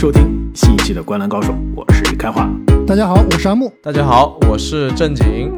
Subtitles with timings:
[0.00, 2.50] 收听新一期的《观澜高手》，我是开花。
[2.86, 3.70] 大家好，我是阿木。
[3.82, 5.52] 大家好，我是正经。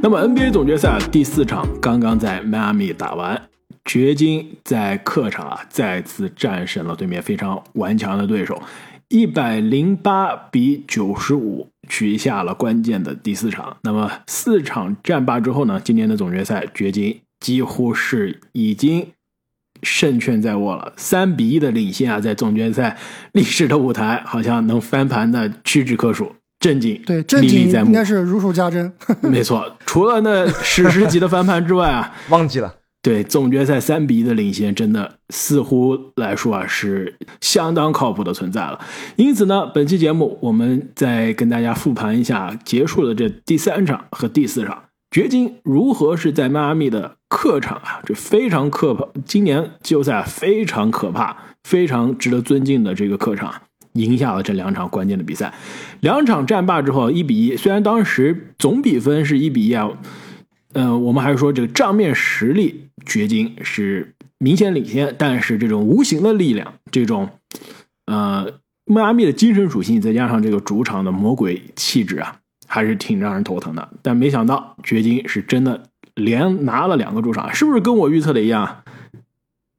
[0.00, 3.48] 那么 NBA 总决赛第四场刚刚在迈阿密打完，
[3.84, 8.62] 掘金在客场啊再次战胜了对面非常顽强的对手，
[9.08, 13.76] 一百零八比九十五取下了关键的第四场。
[13.82, 19.08] 那么四场战罢之后呢，今年的总决赛掘金几乎是已经。
[19.82, 22.96] 胜券在握了，三比一的领先啊，在总决赛
[23.32, 26.32] 历史的舞台，好像能翻盘的屈指可数。
[26.58, 28.92] 震惊，对，震惊应该是如数家珍。
[29.22, 32.74] 没错，除了那史诗级的翻盘之外啊， 忘记了。
[33.00, 38.78] 对，总决赛三比一的领先，真的似乎来说啊，是相当靠谱的存在了。
[39.16, 44.82] 因此呢，本期节目我们再跟大家复盘一下结束的这第三场和第四场。
[45.10, 48.00] 掘金如何是在迈阿密的客场啊？
[48.04, 53.52] 这非常可怕，今年季后赛非常可怕、非常值得尊敬的这个客场，
[53.94, 55.52] 赢下了这两场关键的比赛。
[56.00, 57.56] 两场战罢之后，一比一。
[57.56, 59.90] 虽然当时总比分是一比一啊，
[60.74, 67.30] 呃，我们还是说这个账面实力，掘金是明显领先，但是这种无形的力量，这种
[68.06, 68.46] 呃
[68.84, 72.39] 迈阿密的精神属性，再加上这个主场的魔鬼气质啊。
[72.72, 75.82] 还是挺让人头疼的，但没想到掘金是真的
[76.14, 78.82] 连拿了两个主场，是不是跟我预测的一样？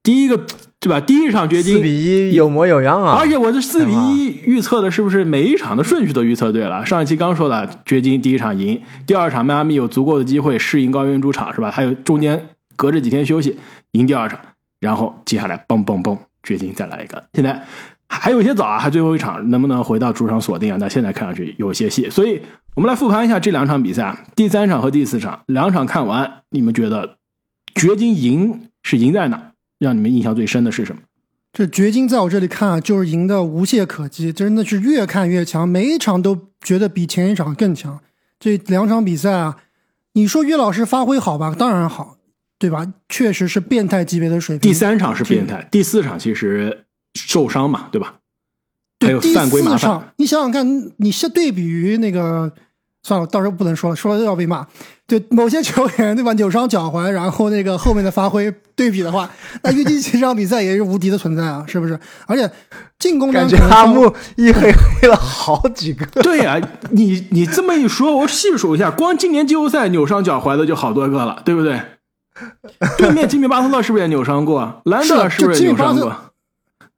[0.03, 0.45] 第一个
[0.81, 1.00] 对吧？
[1.00, 3.17] 第一场掘金四比一有模有样啊！
[3.17, 6.86] 而且我这四比一预测的是不是每一场的顺序都预测对了？
[6.86, 11.72] 上一期刚说了，掘金第一场赢，第二场迈阿密有足够的机会适应高原主场是吧？
[11.72, 13.58] 还有中间隔着几天休息
[13.92, 14.38] 赢第二场，
[14.81, 17.64] 然后接下来嘣嘣嘣，掘金再来一个，现在。
[18.14, 20.78] 还有些早啊，还最后一场能不能回到主场锁定啊？
[20.80, 22.42] 那现在看上去有些戏，所以
[22.76, 27.17] 我们来复盘一下这两场比赛啊，第三场和第四场两场看完，你们觉得
[27.73, 29.54] 掘金赢是赢在哪？
[29.80, 31.02] 让你们印象最深的是什么？
[31.54, 38.00] 这掘金在我这里看啊，就是赢的无懈可击，真的是越看越强，每一场都觉得比前一场更强。
[38.39, 39.58] 这两场比赛啊，
[40.14, 41.55] 你说岳老师发挥好吧？
[41.58, 42.17] 当然好，
[42.60, 42.86] 对吧？
[43.08, 44.70] 确实是变态级别的水平。
[44.70, 46.83] 第三场是变态，第四场其实。
[47.14, 48.16] 受伤嘛，对吧？
[48.99, 50.14] 还有犯规麻烦。
[50.17, 52.52] 你想想看，你是对比于那个，
[53.02, 54.67] 算了，到时候不能说了，说了又要被骂。
[55.08, 56.32] 对某些球员，对吧？
[56.33, 59.30] 扭伤脚踝，然后那个后面的发挥对比的话，
[59.64, 62.00] 那约基奇这场比赛也是无敌的存在啊，是不是？
[62.27, 62.50] 而且
[63.00, 64.05] 进攻感觉阿木
[64.38, 66.05] 一黑黑了好几个。
[66.21, 66.61] 对呀，
[66.92, 71.82] 你你这么一说，我细数一下，光今年季后赛扭伤脚踝的就好多个了，对不对？
[72.98, 74.82] 对面吉米巴特勒是不是也扭伤过？
[74.86, 76.16] 兰德尔是不是也扭伤过？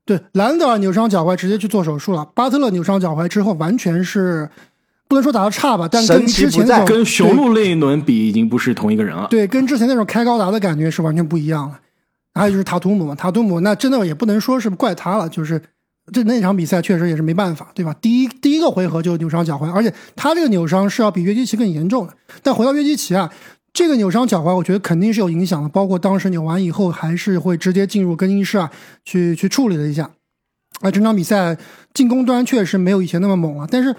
[0.06, 2.26] 对，兰德尔扭伤脚踝，直接去做手术了。
[2.36, 4.50] 巴特勒扭伤脚踝之后，完全是
[5.08, 9.28] 不能说打的差吧，但跟之前那种跟雄鹿那一轮比，已经不是同一个人了。
[9.30, 11.80] 对，跟之前那种开高达的感觉是完全不一样了。
[12.34, 15.62] 还有就是塔图姆嘛，塔图姆那真的也不能说是怪他了，就是
[16.12, 17.96] 这那场比赛确实也是没办法，对吧？
[18.02, 22.14] 第一第一个回合就扭伤脚踝，而且他这个扭伤是要比约基奇更严重的。
[22.42, 23.32] 但回到约基奇啊。
[23.74, 28.72] 这个扭伤脚踝，我觉得肯定是有影响的，包括当时扭完以后，还是会直接进入更衣室啊，
[29.04, 30.12] 去去处理了一下。
[30.82, 31.58] 啊，整场比赛
[31.94, 33.96] 进攻端确实没有以前那么猛了，但是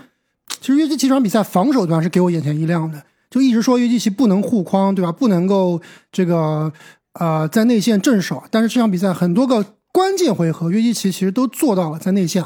[0.61, 5.11] 其实约基奇这场比赛防守端是给我眼前一亮的，就一直说约基奇不能护框，对吧？
[5.11, 5.81] 不能够
[6.13, 6.73] 这个
[7.15, 12.45] 呃在内线镇守，但是这场比赛很多个关键回合，约基奇其实都做到了在内线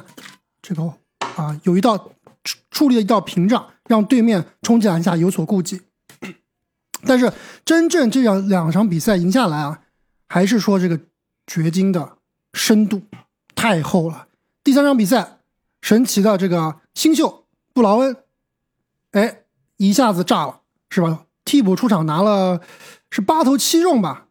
[0.62, 0.82] 这个
[1.36, 2.10] 啊有一道
[2.70, 5.82] 树立了一道屏障，让对面冲击篮下有所顾忌。
[7.06, 7.32] 但是
[7.64, 9.80] 真正这样两场比赛赢下来啊，
[10.28, 10.98] 还是说这个
[11.46, 12.16] 掘金的
[12.52, 13.02] 深度
[13.54, 14.26] 太厚了。
[14.64, 15.38] 第三场比赛，
[15.80, 18.16] 神奇的这个新秀布劳恩，
[19.12, 19.42] 哎，
[19.76, 20.60] 一下子炸了，
[20.90, 21.20] 是吧？
[21.44, 22.60] 替补出场拿了
[23.10, 24.26] 是八投七中吧，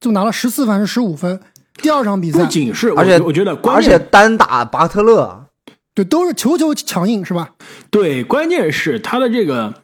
[0.00, 1.40] 就拿了十四分还是十五分。
[1.74, 5.46] 第二场比赛不仅是，而且我觉得，而且单打巴特勒，
[5.92, 7.54] 对，都是球球强硬，是吧？
[7.90, 9.81] 对，关键是他的这个。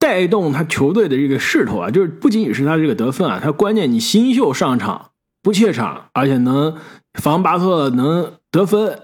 [0.00, 5.10] 带动他球队的这个势头啊，就是不仅仅是他这个得分啊，他关键你新秀上场
[5.42, 6.74] 不怯场，而且能
[7.20, 9.00] 防巴特能得分，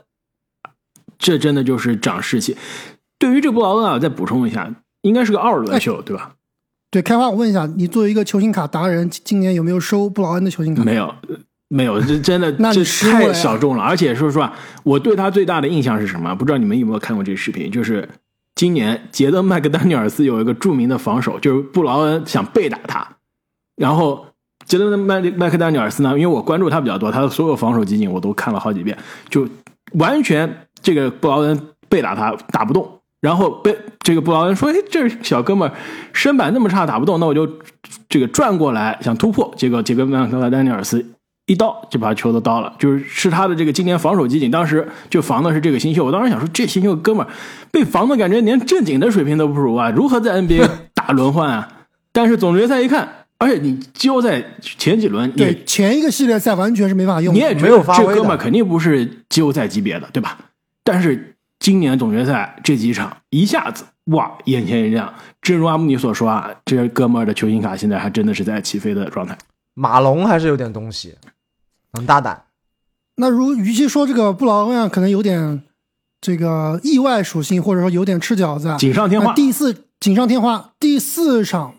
[1.18, 2.56] 这真的就是长士气。
[3.18, 6.32] 对于这布劳恩啊，再补充一下，应该是个二轮秀，对吧？
[6.90, 10.82] 对，开花，我问一下，你作为一个球星卡达人，今年有没有收布劳恩的球星卡？
[10.82, 11.14] 没有，
[11.68, 13.82] 没有，这真的 这太小众了。
[13.82, 16.34] 而且说实话，我对他最大的印象是什么？
[16.34, 17.70] 不知道你们有没有看过这个视频？
[17.70, 18.08] 就是。
[18.56, 23.06] 今年杰德麦克丹尼尔斯有一个著名的防守，就是布劳恩想背打他，
[23.76, 24.26] 然后
[24.64, 28.96] 杰德麦麦克丹尼尔斯呢，因为我关注他比较多，他的所有防守集锦我都看了好几遍，
[29.28, 29.46] 就
[29.92, 35.70] 完全这个布劳恩背打他打不动，然后被这个布劳恩说：“哎，这小哥们
[36.14, 37.46] 身板那么差打不动，那我就
[38.08, 41.04] 这个转过来想突破。”结果杰德麦克丹尼尔斯
[41.46, 46.04] 一刀就把球都刀了，就是是他的这个今年防守集锦，当时就防的是这个新秀。
[46.04, 47.28] 我当时想说，这新秀哥们儿
[47.70, 51.68] 被防的感觉连正经的水平都不如啊，如何在 NBA 打轮换啊？
[52.12, 53.08] 但是总决赛一看，
[53.38, 60.36] 而且你季后赛前几轮，对前一个系列赛完全是没法用，你也没有发挥这哥们儿肯定不是季后赛级别的，对吧？
[60.82, 65.14] 但是今年总决赛这几场一下子，哇，眼前一亮。
[65.40, 69.38] 正如阿姆尼所说啊，这哥们儿的球星卡现在还真的是在起飞的状态。
[69.74, 71.14] 马龙还是有点东西。
[71.92, 72.44] 很大胆。
[73.16, 75.62] 那如与其说这个布劳恩啊，可能有点
[76.20, 78.74] 这个意外属性，或者说有点吃饺子。
[78.78, 79.32] 锦上添花。
[79.32, 81.76] 第四锦上添花，第四场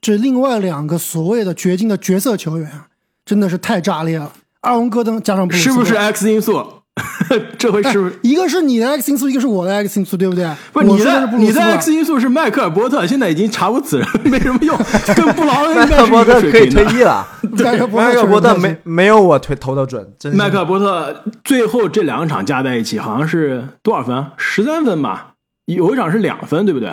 [0.00, 2.88] 这另外两个所谓的掘金的角色球员啊，
[3.24, 4.32] 真的是太炸裂了。
[4.62, 6.79] 阿隆戈登加上布鲁斯，是不是 X 因素？
[7.58, 10.50] 这回是不是一个是你的 X 因素，一个是我的 X 因素，对不对？
[10.72, 14.76] 不是你的你的 X 因素是迈克尔波特，现在已经查无此人，没什么用。
[15.14, 17.26] 跟布劳恩迈克尔波特可以退役了。
[17.42, 20.06] 迈克尔波特没没有我推投的准。
[20.34, 24.26] 迈克尔波特最后这两场加在一起好像是多少分？
[24.36, 25.34] 十三分吧。
[25.66, 26.92] 有一场是两分，对不对？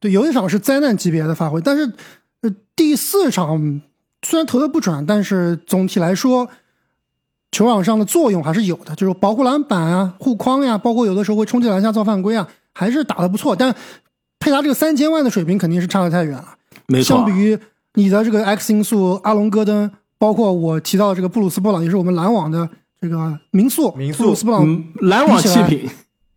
[0.00, 1.92] 对，有一场是灾难级别的发挥，但是
[2.42, 3.80] 呃第四场
[4.22, 6.48] 虽然投的不准，但是总体来说。
[7.56, 13.56] 球场上的作用还是有的，就是保护篮板啊、护框呀，包括有的时候会冲击篮下造犯规啊，还是打的不错。
[13.56, 13.74] 但
[14.38, 16.54] 佩达这个三千万的水平肯定是差得太远了。
[16.86, 17.58] 没错，相比于
[17.94, 22.68] 你的这个 X 因素，阿隆戈登，包括我提到的这个布鲁斯布朗，也是我们篮网的
[23.00, 25.88] 这个民宿，民宿布鲁斯布朗篮网弃品。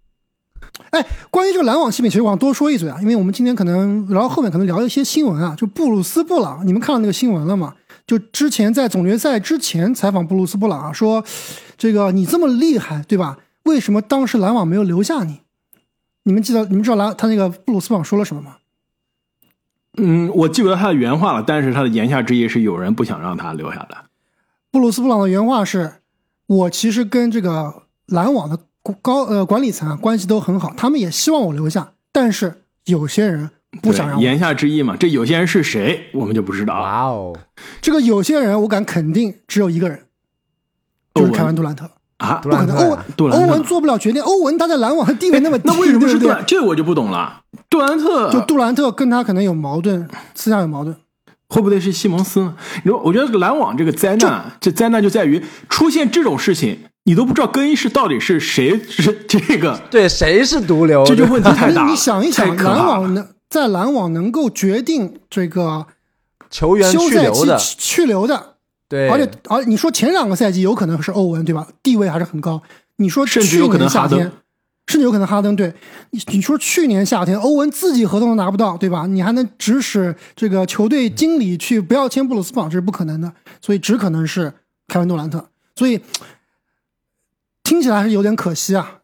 [0.92, 7.74] 哎，关于这个篮网弃品，其实我想多说一嘴啊，因为我们今天可能然后后面可能聊一些新闻啊，就布鲁斯布朗，你们看到那个新闻了吗？
[8.10, 11.24] 就之前在总决赛之前采访布鲁斯布朗啊，说，
[11.78, 13.38] 这个你这么厉害，对吧？
[13.66, 15.42] 为什么当时篮网没有留下你？
[16.24, 18.56] 你们记得你们知道篮他那个布鲁斯布朗说了什么吗？
[20.00, 24.06] 嗯，我记不得他的原话了，但是他的言下之意是有人不想让他留下来。
[24.72, 25.98] 布鲁斯布朗的原话是：
[26.48, 28.58] 我其实跟这个篮网的
[29.04, 33.52] 高呃管理层啊关系都很好，他们也希望我留下，但是有些人。
[33.82, 34.96] 不想让言下之意嘛？
[35.00, 36.74] 这有些人是谁，我们就不知道。
[36.74, 37.38] 哇哦，
[37.82, 40.00] 这个有些人，我敢肯定只有一个人，
[41.14, 42.40] 就是凯文杜兰特啊！
[42.42, 44.22] 不可能，欧文欧文做不了决定。
[44.22, 46.44] 欧文他在篮网的地位那么低，那为什么是杜兰？
[46.46, 47.42] 这我就不懂了。
[47.70, 50.96] 杜兰特就杜兰特跟他可能有矛盾，私下有矛盾，
[51.48, 52.56] 会不会是西蒙斯呢？
[52.84, 61.86] 你说，我觉得这个篮网这个灾难，这灾难就在于出现这种事情，你都不知道更衣室到底是谁是这个对谁是毒瘤，这就问题太大。
[61.88, 63.36] 你想一想，篮网的。
[63.50, 65.88] 在篮网能够决定这个
[66.52, 68.56] 球员休赛期去留的，
[68.88, 71.68] 对，而且而你说前两个赛季有可能是欧文对吧？
[71.82, 72.62] 地位还是很高。
[72.98, 74.32] 你说甚至有可能夏天，
[74.88, 75.74] 甚至有可能哈登对。
[76.12, 79.08] 你你说去年夏天欧文自己合同都拿不到对吧？
[79.08, 83.34] 你还能指使这个球队经理去不要签布鲁斯堡，这是不可能的。
[83.62, 84.54] 所以只可能是
[84.88, 85.50] 凯文杜兰特。
[85.76, 86.02] 所以
[87.64, 88.99] 听起来还是有点可惜啊。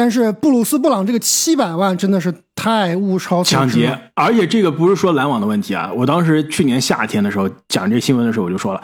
[0.00, 5.92] 但是布鲁斯布朗这个七百万真的是太物超抢劫，而且这个不是说篮网的问题啊！
[5.94, 8.80] 我当时去年夏天的时候讲这新闻的时候，我就说了，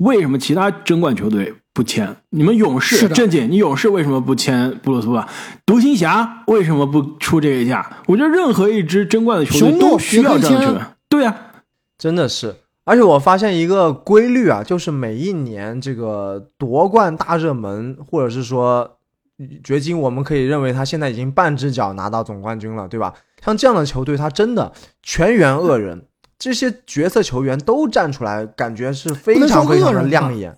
[0.00, 2.14] 为什么其他争冠球队不签？
[2.28, 5.26] 你们勇士正经，你勇士为什么不签布鲁斯布朗？
[5.64, 7.90] 独行侠为什么不出这个价？
[8.06, 10.86] 我觉得任何一支争冠的球队都需要这样球员。
[11.08, 11.34] 对呀，
[11.96, 12.54] 真的是。
[12.84, 18.97] 而且我发现一个规律啊，就是每一年这个夺冠大热门，或者是说。
[19.62, 23.14] 掘金，我们可以认为他现在已经半只脚拿到总冠军了，对吧？
[23.44, 26.06] 像这样的球队，他真的全员恶人，
[26.38, 30.56] 这些角色球员都站出来，感觉是非常非常的亮眼。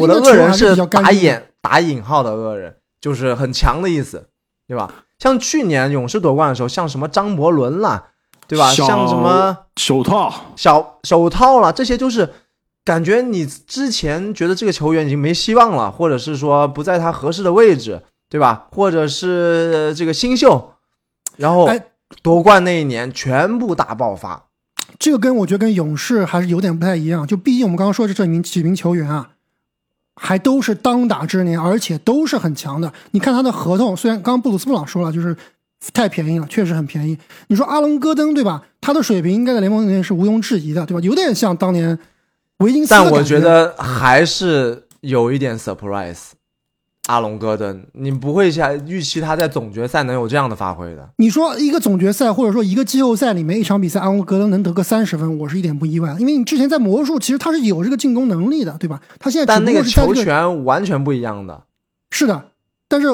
[0.00, 4.28] 我的恶人是打眼打引号的恶人，就是很强的意思，
[4.66, 4.92] 对吧？
[5.18, 8.08] 像去年勇士夺冠的时候，像什么张伯伦啦，
[8.48, 8.72] 对吧？
[8.72, 12.32] 像什么手套小手套啦，这些就是。
[12.86, 18.00] 感觉你之前觉得这个球员已经没希望了，或者是说不在他合适的位置，
[18.30, 18.68] 对吧？
[18.70, 20.74] 或者是这个新秀，
[21.36, 21.68] 然后
[22.22, 24.44] 夺冠那一年全部大爆发。
[25.00, 27.26] 这个跟我觉得跟勇士还是有点不太一样。
[27.26, 29.30] 就毕竟我们刚刚说的这名几名球员啊，
[30.14, 32.92] 还都是当打之年，而且都是很强的。
[33.10, 35.36] 你看他的合同，虽然刚刚布鲁斯布朗说了，就是
[35.92, 37.18] 太便宜了，确实很便宜。
[37.48, 38.62] 你说阿隆戈登对吧？
[38.80, 41.00] 他的水平应该在联盟里面是毋庸置疑的，对吧？
[41.00, 41.98] 有点像当年。
[42.58, 46.30] 维金斯，但我觉得还是有一点 surprise。
[47.06, 51.08] 阿隆戈登，你不会想预期他在总决赛能有这样的发挥的。
[51.18, 59.00] 你说一个总决赛，或者说一个季后赛里面一场比赛，阿隆戈登能得个三十分，我是一点不意外，因为你之前在魔术，其实他是有这个进攻能力的，对吧？
[59.20, 61.62] 他现在但那个球权完全不一样的。
[62.10, 62.46] 是的，
[62.88, 63.06] 但是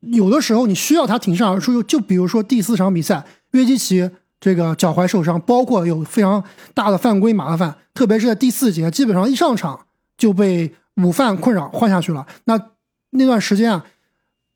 [0.00, 4.10] 有的时候你需要他挺身而出，就比如说第四场比赛，约基奇。
[4.44, 9.86] 这个脚踝受伤，包括有非常大的犯规麻烦，特别是在第四节，基本上一上场
[10.18, 12.26] 就被午饭困扰换下去了。
[12.44, 12.60] 那
[13.12, 13.86] 那段时间啊，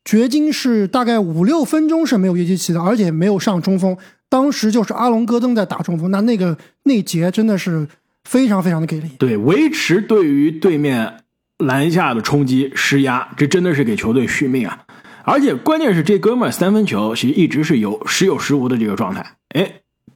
[0.05, 3.97] 掘金是大概五六分钟是没有约基奇的，而且没有上中锋。
[4.29, 7.87] 当时就是阿隆戈登在打中锋，那那个那节真的是
[8.25, 9.09] 非常非常的给力。
[9.17, 11.23] 对，维持对于对面
[11.57, 14.85] 篮下的冲击施压，这真的是给球队续命啊！
[15.29, 19.35] 而且关键是这哥们三分球其实一直是有时有时无的这个状态。
[19.49, 19.71] 哎，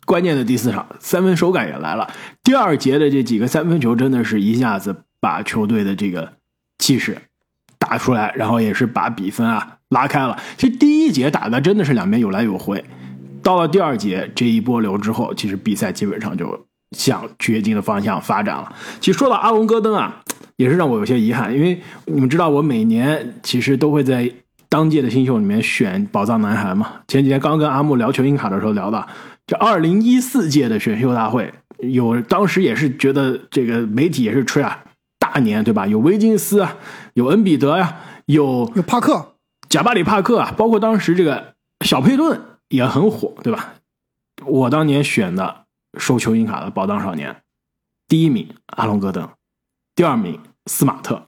[0.08, 2.12] 关键的第四场三分手感也来了，
[2.44, 6.34] 第二节的这几个三分球真的是一下子把球队的这个
[6.80, 7.16] 气势
[7.78, 10.42] 打出来，然后也是把比分啊拉开了。
[10.58, 12.84] 其实第一节打的真的是两边有来有回。
[13.44, 16.66] 到了第二节这一波流之后，其实比赛基本上就
[16.98, 18.74] 向掘金的方向发展了。
[19.00, 20.24] 其实说到阿隆戈登啊，
[20.56, 24.32] 也是让我有些遗憾，因为你们知道我每年其实都会在
[24.74, 27.02] 当届的新秀里面选宝藏男孩嘛。
[27.08, 29.08] 前几天刚跟阿木聊球星卡的时候聊的，
[29.46, 34.84] 这二零一四届的选秀大会，有当时也是觉得这个媒体也是吹啊
[35.20, 35.86] 大年对吧？
[35.86, 36.76] 有威金斯啊，
[37.14, 39.36] 有恩比德呀，有有帕克、
[39.70, 41.54] 贾巴里帕克啊，包括当时这个
[41.86, 42.42] 小佩顿。
[42.70, 43.76] 也很火，对吧？
[44.44, 45.66] 我当年选的
[46.00, 47.44] 收球星卡的宝藏少年，
[48.08, 49.30] 第一名阿隆戈登，
[49.94, 51.28] 第二名斯马特。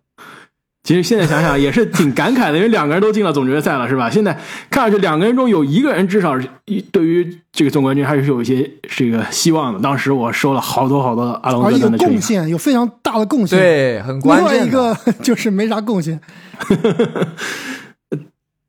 [0.85, 4.07] 其实现在想想也是挺感慨的，因为两个人都进了总决赛了，是吧？
[4.07, 4.31] 现在
[4.69, 6.47] 看上去两个人中有一个人至少是
[6.91, 9.79] 对于这个总冠军还是有一些这个希望的。
[9.79, 14.53] 当时我收了好多好多阿隆戈登的贡献，有非常大的贡献，对，很关键。
[14.53, 16.19] 另外一个就是没啥贡献。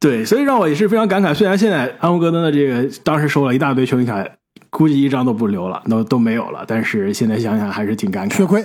[0.00, 1.34] 对，所以让我也是非常感慨。
[1.34, 4.26] 虽然现在阿隆戈登的这个当时收了一大堆球星卡，
[4.70, 6.64] 估计一张都不留了，都都没有了。
[6.66, 8.36] 但是现在想想还是挺感慨。
[8.36, 8.64] 血亏。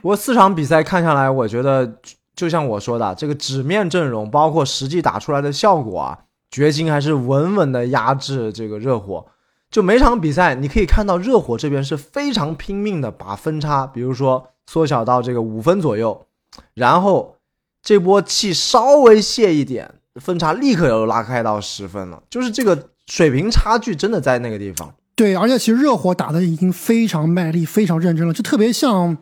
[0.00, 1.98] 不过四场比赛看下来，我觉得
[2.38, 6.18] 就像我说的，这个纸面阵容包括实际打出来的效果啊，
[6.52, 9.26] 掘金还是稳稳的压制这个热火。
[9.68, 16.26] 就每场比赛你可以看到，热火这边是非常拼命的把分差，比如说缩小到这个五分左右，
[16.74, 17.34] 然后
[17.82, 19.96] 这波气稍微泄一点。
[20.14, 24.92] 分差立刻又拉开到十分了，就是这个水平差距真的在那个地方。
[25.14, 29.16] 对，而且其实热火打的已经非常卖力、非常认真了，就特别像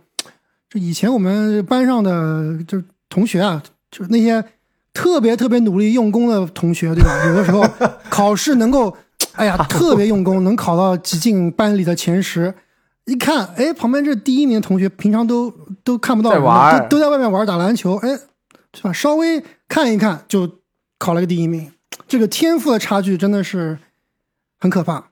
[0.71, 2.83] 就以前我们班上的就
[3.17, 4.45] 同学啊，就是那些
[4.93, 7.11] 特别特别努力用功的同学，对吧？
[7.27, 7.67] 有的时候
[8.11, 8.95] 考试能够，
[9.33, 12.55] 哎呀，特别用功，能考到挤进班里的前十。
[13.07, 15.51] 一看，哎，旁边这第一名同学平常都
[15.83, 16.31] 都看不到，
[16.79, 18.11] 都都在外面玩打篮球，哎，
[18.75, 18.93] 是吧？
[18.93, 20.61] 稍微看一看就。
[20.99, 21.71] 考了个第一名，
[22.09, 23.79] 这个天赋的差距真的是
[24.59, 25.11] 很可怕，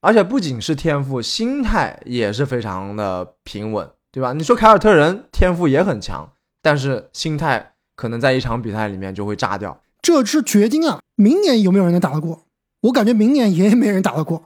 [0.00, 4.32] 而且不仅是天赋，心态也是非常的平稳，对吧？
[4.32, 6.28] 你说凯尔特人天赋也很强，
[6.64, 9.78] 但是心态可能在一场比赛里面就会炸掉。
[10.00, 12.44] 这支掘金啊，明年有没有人能打得过？
[12.80, 14.44] 我感觉明年也没人打得过，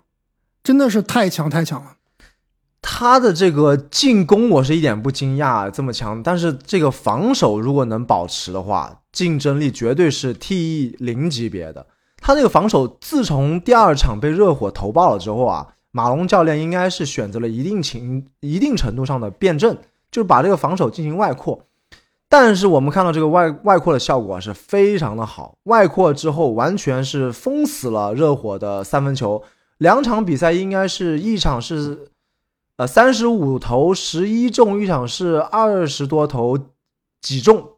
[0.64, 1.92] 真的是太强太强了。
[2.82, 11.86] 他的这个进攻我是一点不惊讶，这么强，但是这个防守如果能保持的话，竞争力绝对是 T 一零级别的。
[12.16, 19.76] 他这个防守自从第二场被热火投爆了之后啊，马龙教练应该是选择了一定情一定程度上的辩证，
[20.10, 21.64] 就是把这个防守进行外扩。
[22.28, 29.42] 但是我们看到这个外外扩的效果是非常的好，外扩之后完全是封死了热火的三分球。
[29.78, 32.08] 两场比赛应该是一场是。
[32.76, 36.56] 呃，三十五投十一中，一场是二十多投
[37.20, 37.70] 几中，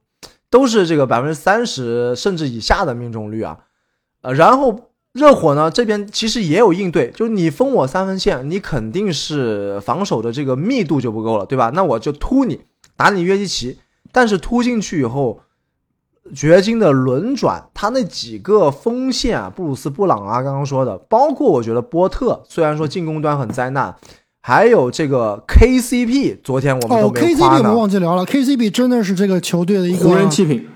[0.51, 3.61] 都是这个百分之三十甚至以下的命中率啊。
[4.21, 11.71] 呃，然后热火呢这边其实也有应对，就是你封我三分线，你肯定是防守的这个密度就不够了，对吧？
[11.71, 12.61] 那我就突你，
[12.95, 13.79] 打你约基奇。
[14.13, 15.41] 但是突进去以后，
[16.35, 23.95] 掘金的轮转，他那几个锋线啊，布鲁斯布朗啊，刚刚说的，包括我觉得波特，虽然说进攻端很灾难。
[24.43, 30.67] 还有这个 KCP，昨天我们都没夸 KCP 我们忘记聊了，KCP 真的是这个球队的一个无人弃品。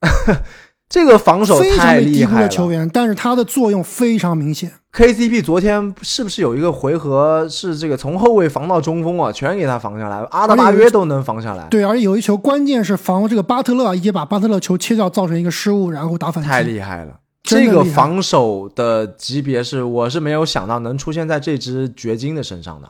[0.88, 4.72] 这个防守非常厉害了球员，但是他的作用非常明显。
[4.94, 11.66] KCP 昨天是不是有一个回合是这个从后卫防到中锋啊，全给他防下来，阿德巴约都能防下来。
[11.70, 16.50] 对，而且有一球关键是防这个巴特勒，也把巴特勒球切掉，造成一个失误，然后打反击。
[16.50, 17.14] 太厉害了。
[17.42, 22.88] 这个防守的级别是，我是没有想到能出现在这支掘金的身上的。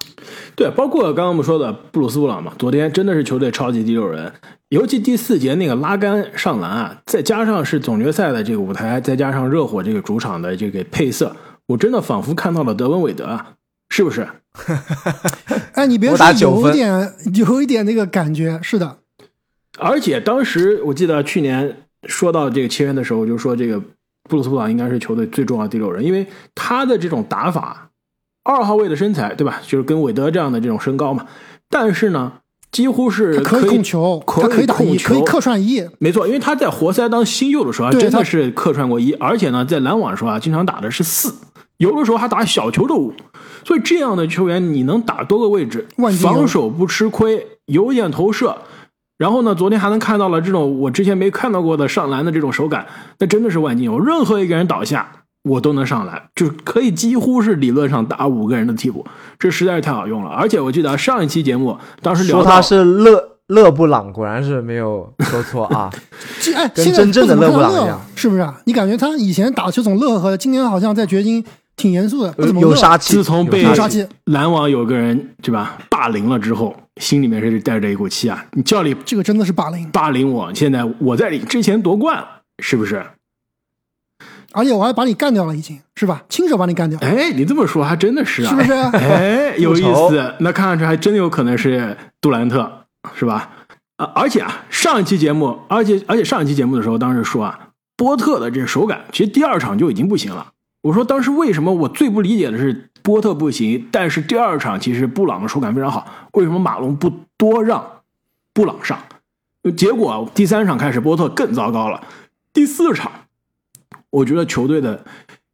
[0.57, 4.31] 对，包括刚刚我们说的布鲁斯布朗嘛，昨天真的是球队超级第六人，
[4.71, 11.35] 尤其第四节那个拉杆上篮啊，再加上是总决赛的这个舞台，再加上热火这个主场的这个配色，
[11.69, 13.55] 我真的仿佛看到了德文韦德啊，
[13.89, 14.29] 是不是？
[15.75, 18.99] 哎，你别说，有一点，有一点那个感觉，是的。
[19.79, 23.83] 而且当时我记得去年说到这个切恩的时候，就说这个。
[24.31, 27.91] 布鲁斯布朗应该是球队最重要的第六人，因为他的这种打法，
[28.45, 29.61] 二号位的身材，对吧？
[29.67, 31.27] 就是跟韦德这样的这种身高嘛。
[31.69, 32.35] 但是呢，
[32.71, 35.85] 几乎是他可以控球，可他可以打一，可以客串一。
[35.99, 41.35] 没错，因为他在活塞当新秀的时候真的是客串过一，而且呢，在篮网的时候啊，经常打的是四，
[41.83, 43.13] 有的时候还打小球的五，
[43.65, 45.85] 所以这样的球员你能打多个位置
[46.23, 48.57] 防守不吃亏，有点投射。
[49.19, 52.87] 然后呢，昨天还能看到了这种我之前没看到过的上篮的这种手感，
[53.19, 53.99] 那真的是万金油。
[53.99, 55.11] 任何一个人倒下，
[55.43, 59.05] 我都能上篮，就可以几乎是理论上打五个人的替补，
[59.41, 60.31] 这实在是太好用了。
[60.31, 65.91] 而且我记得上一期节目当时聊说他是勒勒布朗，果然是没有说错啊。
[66.41, 68.61] 这哎，跟真正的勒布朗一样是不是啊？
[68.67, 71.45] 你感觉他以前打球总乐呵的，今年好像在掘金
[71.77, 72.61] 挺严肃的，不怎么。
[72.61, 73.65] 有杀气，自从被
[74.27, 78.45] 篮网有个人对吧霸凌了之后，心里面是带着一股气啊！
[78.53, 82.23] 你教练这个真的是霸凌，霸凌我，现在我在你之前夺冠，
[82.63, 83.05] 是不是？
[84.53, 86.23] 而且我还把你干掉了，已经是吧？
[86.29, 88.73] 亲手把你干掉，哎，你这么说还真的是啊，是不是？
[88.73, 92.71] 哎， 有意思，那看上去还真有可能是杜兰特，
[93.15, 93.51] 是吧？
[93.97, 97.59] 啊，而且啊，上一期节目，而且而且上一期节目的时候，当时说啊，
[97.97, 100.47] 波特的这个手感，其实第二场就已经不行了。
[100.83, 108.03] 我说当时为什么我最不理解的是波特不行，但是第二场其实布朗的手感非常好，为什么马龙不多让
[108.53, 108.99] 布朗上？
[109.77, 112.05] 结果第三场开始，波特更糟糕了。
[112.53, 113.11] 第四场，
[114.11, 115.05] 我觉得球队的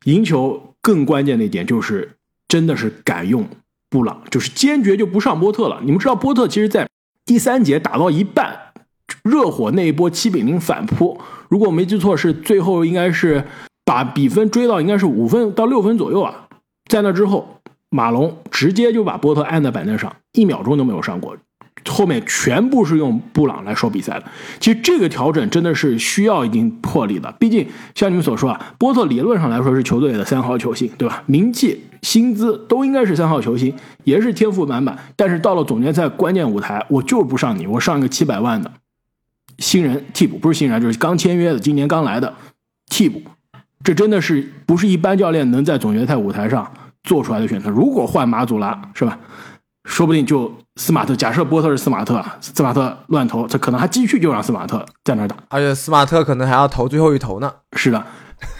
[0.05, 2.17] 赢球更关键的一点就是，
[2.49, 3.47] 真的是敢用
[3.91, 5.81] 布朗，就是坚决就不上波特了。
[5.85, 6.89] 你们知道，波特其实在
[7.27, 8.59] 第三节打到一半，
[9.23, 13.45] 热火那一波七比零反扑，如果我没记错，是最后应该是
[13.88, 16.47] 把比分追到应该是五分到六分左右啊。
[16.90, 21.35] 在那之后，马龙直接就把波特按在板凳上，一秒钟都没有上过。
[21.88, 24.25] 后面全部是用布朗来说比赛的。
[24.61, 31.23] 其实这个调整真的是需要一定魄力的，毕竟像你们所说啊，波特理论上来说是球队的三号球星，对吧？
[31.25, 33.74] 名气、薪资都应该是三号球星，
[34.05, 34.98] 也是天赋满满。
[35.16, 38.70] 但是到了总决赛关键舞台，我就是不上你，我上一个七百万的
[39.59, 42.35] 新人替补，不是新人，就是刚签约的，今年刚来的
[42.90, 43.22] 替补。
[43.88, 46.70] 这真的是不是一般教练能在总决赛舞台上
[47.05, 47.70] 做出来的选择？
[47.70, 49.18] 如果换马祖拉，是吧？
[49.85, 55.35] 说不定就斯马特，假设波特是斯马特啊，斯马特乱投，这可能还继续就让斯马特在那打。
[55.48, 57.51] 而且斯马特可能还要投最后一投呢。
[57.72, 58.05] 是的，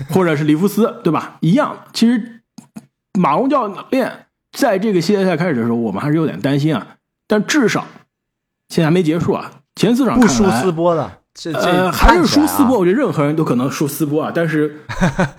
[0.09, 1.37] 或者是里夫斯，对吧？
[1.41, 1.77] 一样。
[1.93, 2.41] 其实
[3.13, 6.87] 马龙教练在这个系列赛开始的时候，我们还是有点担心啊。
[7.27, 7.85] 但至少
[8.71, 14.81] 现在还没结束啊，前四场不输斯波的，这这呃，还是输斯波，我觉得任何人都可能输斯波啊，但是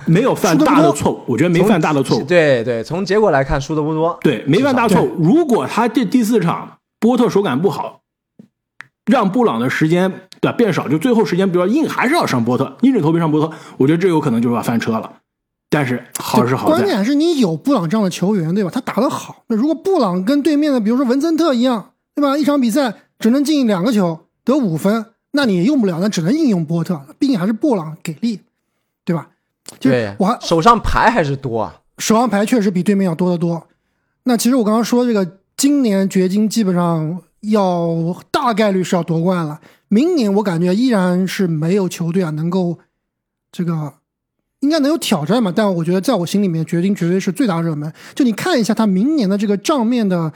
[0.06, 2.24] 没有犯大的错误，我觉得没犯大的错误。
[2.24, 4.18] 对对，从结果来看，输的不多。
[4.22, 5.14] 对，没犯大错误。
[5.20, 8.00] 如果他这第四场波特手感不好，
[9.06, 10.10] 让布朗的时间
[10.40, 15.12] 对吧变少，就最后时间比较硬，还是要上波特，硬着头皮上波特，我觉得这有可能就是要翻车了。
[15.70, 18.72] 但是好是好，关键是你有布朗这样的球员，对吧？
[18.74, 19.44] 他打得好。
[19.48, 22.38] 那如果布朗跟对面的，比如说文森特一样，对吧？
[22.38, 27.00] 一场比赛只能进两个球，得五分，那你也用不了，那只能应用波特。
[27.18, 28.42] 毕竟还是布朗给力，
[29.06, 29.30] 对吧？
[29.80, 31.82] 就是对我还手上牌还是多啊。
[31.98, 33.68] 手上牌确实比对面要多得多。
[34.24, 39.60] 那其实我刚刚说这个，今年掘金基本上要大概率是要夺冠了。
[39.88, 42.80] 明年我感觉依然是没有球队啊能够
[43.52, 43.94] 这个
[44.60, 47.92] 应该能有挑战嘛，但我觉得在我心里面，掘金绝对是最大热门。
[48.14, 50.32] 就你看一下他明年的这个账面的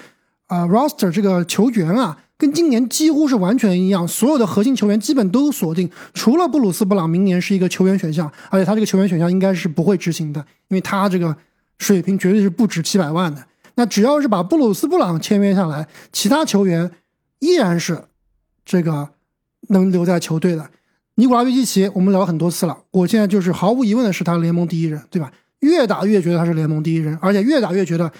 [0.47, 11.33] 啊、roster 这个球员啊，跟今年几乎是完全一样，所有的核心球员基本都锁定，除了布鲁斯布朗明年是一个球员选项，而且他这个球员选项应该是不会执行的，因为他这个
[11.77, 13.41] 水平绝对是不止七百万的。
[13.75, 16.91] 那只要是把布鲁斯布朗签约下来，其他球员
[17.39, 18.03] 依然是
[18.65, 19.07] 这个
[19.69, 20.69] 能留在球队的。
[21.15, 25.31] 尼古拉约基奇，我们聊很多次了，我现在就是毫无疑问的是他联盟第一人，对吧？
[25.61, 28.11] 越打越觉得他是联盟第一人，而且越打越觉得，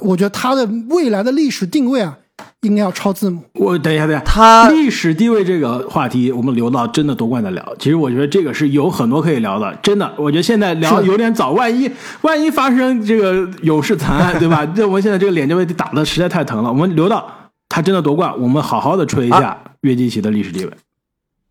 [0.00, 2.18] 我觉得他的未来的历史定位啊，
[2.62, 3.42] 应该要抄字母。
[3.54, 7.76] 我等一下，等一下，他历史地位这个话题，我们留到真的夺冠再聊。
[7.78, 10.12] 其实我觉得这个是有很多可以聊的，真的。
[10.16, 11.90] 我觉得现在聊有点早，万一
[12.22, 14.64] 万一发生这个勇士惨案， 对吧？
[14.66, 16.70] 这我们现在这个脸就被打的实在太疼了。
[16.70, 17.30] 我们留到
[17.68, 20.70] 他真的夺冠，我们好好的吹一下约基奇的历史地位。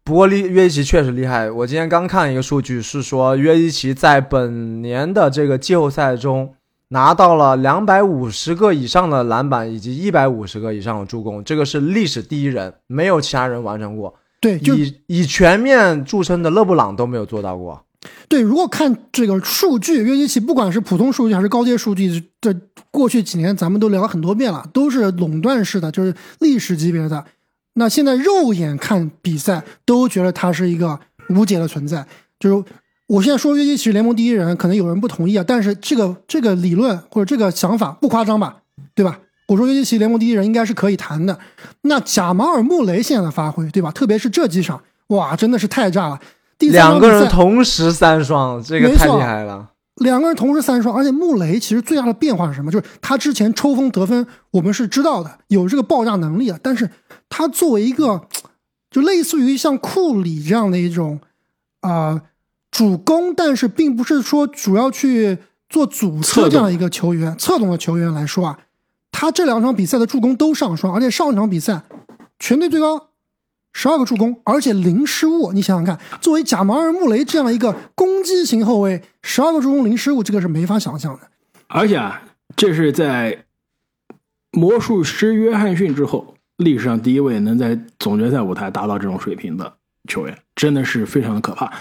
[0.04, 1.50] 不过利约基奇确实厉害。
[1.50, 6.54] 我今天刚看一个数据，是说约基奇在本年的这个季后赛中
[6.94, 14.14] 拿到了两百五十个以上的篮板以及一百五十个以上的助攻，这个是历史第一人，没有其他人完成过。
[14.40, 17.84] 对，就以以全面著称的勒布朗都没有做到过。
[18.28, 22.54] 对，如果看这个数据，约基奇不管是普通数据还是高阶数据，这
[22.92, 27.26] 过去几年咱们都聊了很多遍了，都是垄断式的，就是历史级别的。
[27.74, 32.06] 那现在肉眼看比赛，都觉得他是一个无解的存在。
[32.40, 32.64] 就是
[33.14, 38.58] 我现在说约基奇联盟第一人，可能有人不同意啊，但是这个这个理论或者这个想法不夸张吧，
[38.96, 39.20] 对吧？
[39.48, 41.38] 我我说约基奇联盟第一人应该是可以谈的。
[41.82, 43.92] 那贾马尔穆雷现在的发挥，对吧？
[43.92, 46.20] 特别是这几场，哇，真的是太炸了。
[46.58, 49.70] 第三两个人同时三双，这个太厉害了。
[49.98, 52.72] 两个人同时三双，而且穆雷其实最大的变化是什么？
[52.72, 56.60] 就是他之前抽风得分，我们是知道的，有这个爆炸能力的。
[56.64, 56.90] 但是
[57.30, 58.28] 他作为一个，
[58.90, 61.20] 就类似于像库里这样的一种
[61.82, 62.20] 啊
[62.74, 65.38] 主攻，但是并不是说主要去
[65.70, 68.60] 做组织这样一个球员，侧动的球员来说啊，
[69.12, 71.84] 他这两场比赛的助攻都上双，而且上一场比赛
[72.40, 73.10] 全队最高。
[73.76, 75.52] 十二个助攻，而且零失误。
[75.52, 81.22] 你想想看，作为贾马尔·穆雷这样一个攻击型后卫，十二个助攻零失误，这个是没法想象的。
[81.68, 82.24] 而且啊，
[82.56, 83.46] 这是在
[84.52, 89.74] 魔术师约翰逊之后，历史上第一位能在总决赛舞台达到这种水平的
[90.08, 91.72] 球员，真的是非常的可怕。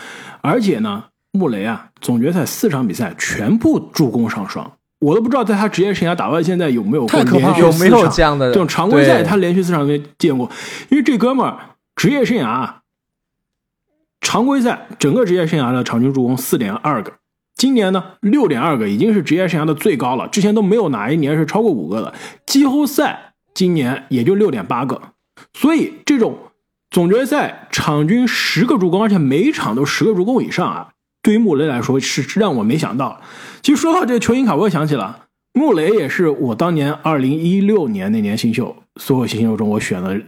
[0.40, 10.50] 而且呢，穆雷啊，总决赛四场比赛全部助攻上双，我都不知道在他职业生涯打到现在有没有太可怕有没有这样的这种常规赛他连续四场没见过，
[10.88, 11.58] 因为这哥们儿。
[11.94, 12.76] 职业生涯，
[14.22, 17.12] 常规赛整个职业生涯的场均助攻四点二个，
[17.54, 20.26] 今年呢六点二个，已经是职业生涯的最高了。
[20.26, 22.14] 之前都没有哪一年是超过五个的。
[22.46, 25.00] 季后赛今年也就六点八个，
[25.52, 26.38] 所以这种
[26.92, 30.90] 总决赛场均十个助攻，而且每一场都十个助攻以上啊，
[31.22, 33.20] 对于穆雷来说是让我没想到。
[33.62, 35.24] 其实说到这个球星卡，我又想起了
[35.54, 40.20] 穆雷，也是我当年二零一六年那年新秀，所有新秀中我选的。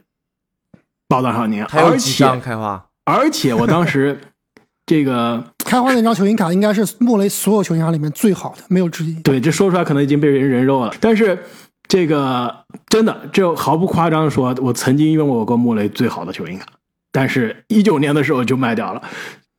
[1.07, 4.19] 报道少年，而且开花，而且我当时
[4.87, 9.13] 这个开花那张球星卡应该是穆雷所有球星卡里面最好的，没有之一。
[9.21, 11.39] 对，这说出来可能已经被人人肉了，但是
[11.87, 12.55] 这个
[12.89, 16.67] 真的，这毫不夸张的说，我曾经拥有过穆雷最好的球星卡，
[17.13, 19.03] 但是一九年的时候就卖掉了。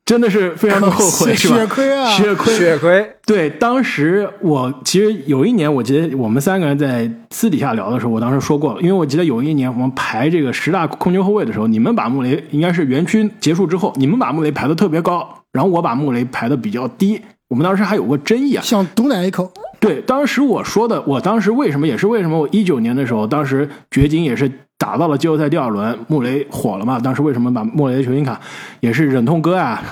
[0.04, 1.56] 真的是非常的后悔，是吧？
[1.56, 3.10] 血亏啊，血亏，血亏。
[3.26, 19.52] 对，当时我其实有一年，我记得我们三个人在私底下聊的时候，我当时说过了，因为我记得有一年我们排这个十大控球后卫的时候，你们把穆雷应该是园区结束之后，你们把穆雷排的特别高，然后我把穆雷排的比较低，我们当时还有过争议啊，想毒奶一口。
[19.86, 24.50] 对，当时我说的，我当时为什么也是为什么我一九年的时候，当时掘金也是。
[24.78, 27.00] 打到了季后赛第二轮，穆雷火了嘛？
[27.00, 28.38] 当时为什么把穆雷的球星卡
[28.80, 29.82] 也是忍痛割啊，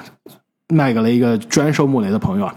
[0.75, 2.55] 卖给了一个专收穆雷的朋友啊？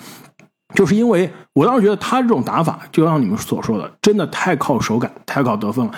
[0.76, 5.92] 就是因为我当时觉得他这种打法，就像你们所说的，真的太靠手感，太靠得分了。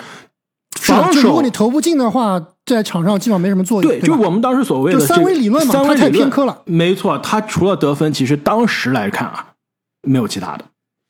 [0.78, 3.90] 防守，如果你投不进的话，在场上基本上没什么作用。
[3.90, 6.56] 对，就我们当时所谓的三维理论嘛，他太偏科了。
[6.64, 9.46] 没错，他除了得分，其实当时来看啊，
[10.02, 10.64] 没有其他的。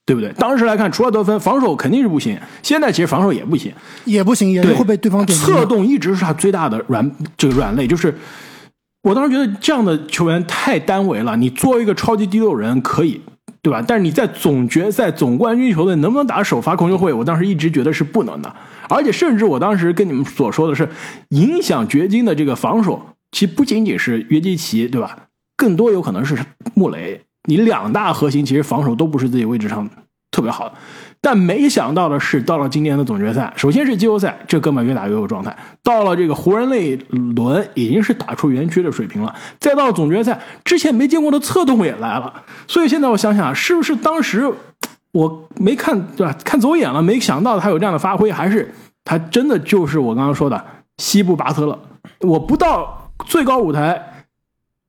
[0.06, 0.32] 对不对？
[0.32, 2.36] 当时来看，除了得分，防守肯定是不行。
[2.62, 3.72] 现在其实防守也不行，
[4.04, 5.38] 也不行，也是会被对方点。
[5.38, 8.12] 策动一直是他最大的软这个软肋，就是
[9.02, 11.36] 我当时觉得这样的球员太单维了。
[11.36, 13.20] 你作为一个超级第六人可以，
[13.62, 13.84] 对吧？
[13.86, 17.12] 但是你在总决赛、总冠军球队能不能打首发控球会？
[17.12, 18.52] 我当时一直觉得是不能的。
[18.88, 20.88] 而且甚至我当时跟你们所说的是，
[21.28, 25.16] 影响掘金的这个防守，其实不仅仅是约基奇，对吧？
[25.56, 26.36] 更多有可能是
[26.74, 27.20] 穆雷。
[27.48, 29.88] 你两大核心其实防守都不是自己位置上
[30.30, 30.74] 特别好的，
[31.20, 35.50] 但没想到的是，到了今年的总决赛，首先是季后赛，这哥们越打越有状态；
[35.82, 36.96] 到了这个湖人那
[37.34, 42.32] 轮，已经是打出园区的水平了；再到总决赛，之前没见过的侧动也来了。
[42.68, 44.48] 所以现在我想想，是不是当时
[45.12, 46.32] 我没看对吧？
[46.44, 48.72] 看走眼了，没想到他有这样的发挥，还是
[49.04, 50.64] 他真的就是我刚刚说的
[50.98, 51.76] 西部拔特了？
[52.20, 54.19] 我不到最高舞台。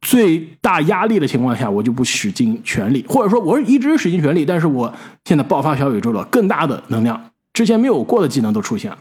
[0.01, 4.91] 最大压力的情况下，我就不使尽全力，或者说我一直使尽全力，但是我
[5.25, 8.97] 现在爆发小宇宙了，更大的能量，之前没有过的技能都出现了。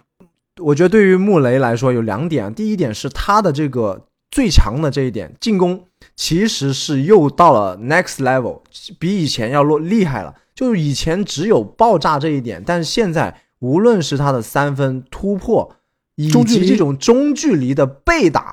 [0.59, 5.85] 我觉得对于穆雷来说有两点，第一点是他的这个最强的这一点，进攻
[6.15, 8.61] 其实是又到了 next level，
[8.99, 10.35] 比以前要落厉害了。
[10.55, 15.75] 就是以前只有爆炸这一点，但是现在无论是他的三分突破，
[16.17, 18.50] 以及这种中距离的被打。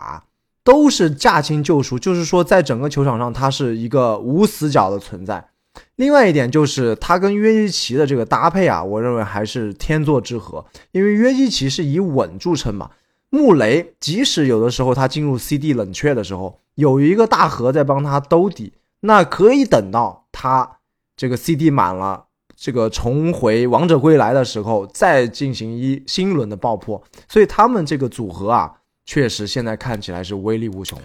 [0.67, 5.47] 都是驾轻就熟，就是说，在整个球场上，他是一个无死角的存在。
[5.95, 10.65] 另外一点就是他跟约基奇的这个搭配啊，我认为还是天作之合。
[10.91, 12.89] 因为约基奇是以稳著称嘛，
[13.30, 20.80] 穆雷即使有的时候他进入 CD 冷却的时候，有一个大核在帮他兜底，那可以等到他
[21.15, 22.25] 这个 CD 满了，
[22.58, 27.01] 这个重回王者归来的时候，再进行一新轮的爆破。
[27.30, 28.73] 所以他们这个组合啊。
[29.08, 31.00] 确实，现在看起来是威力无穷。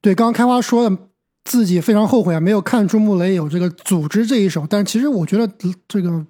[0.00, 0.96] 对，刚刚开花说的
[1.44, 4.66] 自己非常后悔啊，没有看出穆雷有这个组织这一手。
[4.70, 5.46] 但其实我觉得
[5.86, 6.24] 这个，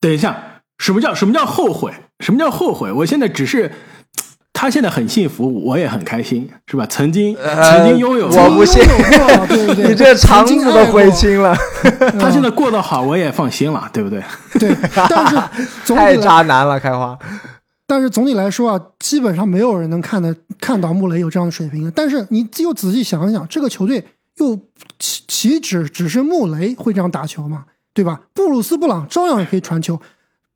[0.00, 0.36] 等一下，
[0.76, 1.90] 什么叫什么叫后悔？
[2.20, 2.92] 什么叫后悔？
[2.92, 3.72] 我现在只是。
[4.54, 6.86] 他现在很幸福，我也很开心，是吧？
[6.86, 8.80] 曾经呃曾经拥有，我不信
[9.88, 11.56] 你这肠子都悔青了，
[12.20, 14.22] 他现在过得好，我也放心了，对不对？
[14.60, 17.18] 对，但是总体 太渣男了，开花。
[17.92, 21.92] 但是总体来说啊，基本上没有人能看得看到穆雷有这样的水平。
[21.94, 24.02] 但是你又仔细想一想，这个球队
[24.38, 24.58] 又
[24.98, 28.22] 岂岂止只是穆雷会这样打球嘛，对吧？
[28.32, 30.00] 布鲁斯布朗照样也可以传球，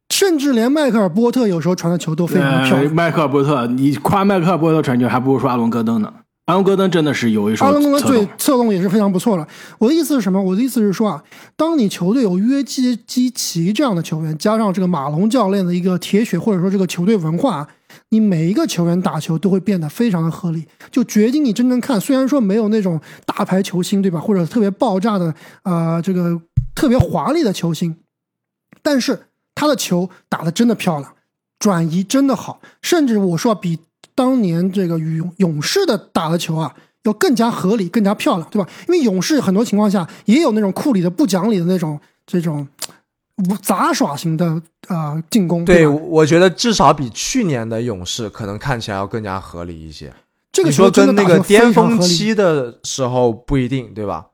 [0.08, 2.94] 甚至连迈克尔波特有时候传的球都非常漂呃，亮。
[2.94, 6.10] 迈克尔波特，你夸迈克尔波特传球，还不如说阿伦戈登呢。
[6.46, 9.46] 阿隆戈登真的是有一手阿隆戈策动，对侧动也是非常不错了。
[9.78, 10.40] 我的意思是什么？
[10.40, 11.22] 我的意思是说啊，
[11.56, 17.66] 当你球队有约基基奇这样的球员，加上这个马龙教练的一个铁血或者说这个球队文化，
[18.10, 20.64] 你每一个球员打球都会变得非常的合理。
[20.92, 24.20] 就掘金，你真正看，虽然说没有那种大牌球星，对吧？
[24.20, 26.40] 或者特别爆炸的呃这个
[26.76, 27.96] 特别华丽的球星，
[28.82, 31.12] 但是他的球打得真的漂亮，
[31.58, 33.80] 转移真的好，甚至我说比
[34.16, 36.74] 当年这个勇勇士的打的球啊
[37.04, 38.68] 要更加合理、更加漂亮，对吧？
[38.88, 42.66] 因为勇士很多情况下也有那种库里的不讲理的那种这种
[43.62, 45.92] 杂耍型的呃进攻，对，吧？
[45.92, 50.12] 我觉得至少比去年的勇士可能看起来要更加合理一些。
[50.50, 54.28] 这个球跟那个巅峰期的时候不一定，对吧？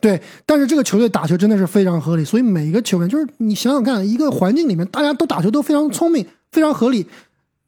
[0.00, 7.06] 对，但是这个球队打球真的是非常合理，所以每一个球员就是你想想看，一个环境里面大家都打球都非常聪明，非常合理，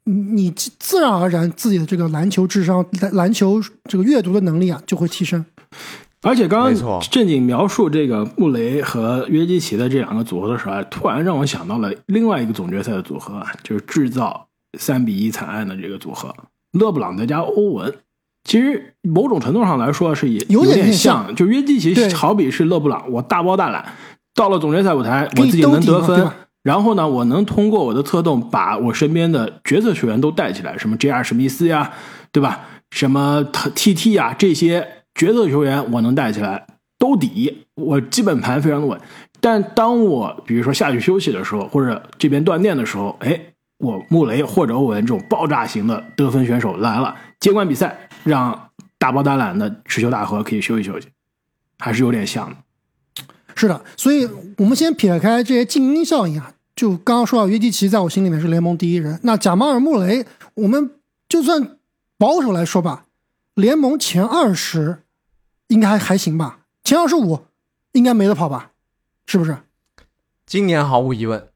[0.05, 5.45] 你你自自然而然自己的这个篮球智商、篮篮球这个阅读的能力啊就会提升。
[6.23, 16.31] 而且刚刚正经描述这个穆雷和约基奇的这两个组合的时候啊，突然让我想到了另外一个总决赛的组合啊，就是制造三比一惨案的这个组合，
[16.73, 17.91] 勒布朗再加欧文。
[18.43, 23.93] 其实某种程度上来说是也点有点像，就约基奇好比是勒布朗，我大包大揽，
[24.35, 26.27] 到了总决赛舞台，我自己能得分
[26.63, 31.23] 然后呢，我能通过我的策动把我身边的角色球员都带起来，什么 J.R.
[31.23, 31.91] 史密斯呀，
[32.31, 32.61] 对吧？
[32.91, 33.43] 什么
[33.73, 34.11] T.T.
[34.11, 36.67] 呀，这些角色球员我能带起来，
[36.99, 38.99] 兜底，我基本盘非常的稳。
[39.39, 43.39] 但当我比如说下去休息的时候，或者这边断电的时候，哎，
[43.79, 48.69] 我穆雷或者欧文这种爆炸型的得分选手来了，接管比赛，让
[48.99, 51.07] 大包大揽的持球大河可以休息休息，
[51.79, 52.55] 还是有点像的。
[53.61, 59.19] 是的，所以我们先撇开这些静音效应啊，就刚刚说到约基奇，在我心里面是联盟第一人。
[59.21, 60.95] 那贾马尔穆雷，我们
[61.29, 61.77] 就算
[62.17, 63.05] 保守来说吧，
[63.53, 65.03] 联盟前二十
[65.67, 67.41] 应该还还行吧，前二十五
[67.91, 68.71] 应该没得跑吧，
[69.27, 69.55] 是不是？
[70.47, 71.47] 今年毫无疑问，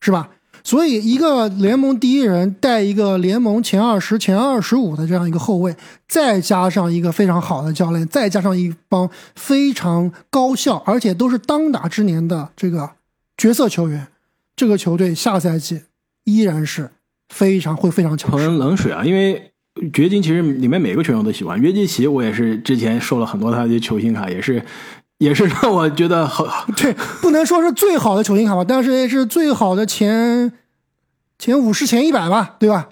[0.00, 0.30] 是吧？
[0.64, 5.74] 所以一个联盟第一人带一个联盟前二十、前二十五的这样一个后卫，
[6.08, 12.90] 再加上一个非常好的教练，再加上一帮非常高效而且都是当打之年的这个
[13.36, 14.06] 角色球员，
[14.54, 15.82] 这个球队下赛季
[16.24, 16.90] 依然是
[17.28, 18.48] 非常会非常强势。
[18.48, 19.50] 泼冷水啊，因为
[19.92, 24.62] 掘金其实里面每个球员都喜欢，约基奇我也是之前收了很多他的球星卡，也是
[25.22, 30.52] 也是让我觉得很 对，不能说是最好的球星卡吧，但是也是最好的前
[31.38, 32.88] 前五十、前一百吧，对吧？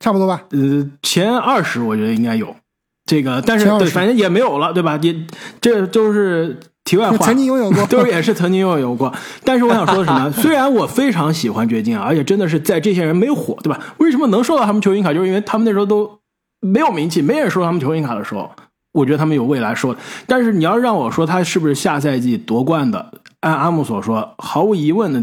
[0.00, 0.44] 差不多吧。
[0.50, 2.56] 呃前二十我觉得应该有
[3.04, 4.98] 这个，但是对反正也没有了，对吧？
[5.02, 5.14] 也
[5.60, 9.12] 这都是题外话，曾经拥有过 都是也是曾经拥有过。
[9.44, 10.32] 但是我想说的是什么？
[10.32, 13.78] 虽然我非常喜欢掘金啊，而且真的是在这些人没火，对吧？
[13.98, 15.12] 为什么能收到他们球星卡？
[15.12, 16.18] 就是因为他们那时候都
[16.60, 18.50] 没有名气，没人收他们球星卡的时候，
[18.94, 19.94] 我觉得他们有未来说。
[20.26, 25.22] 但是你要让我说他是不是下赛季夺冠的，按阿姆所说，毫无疑问的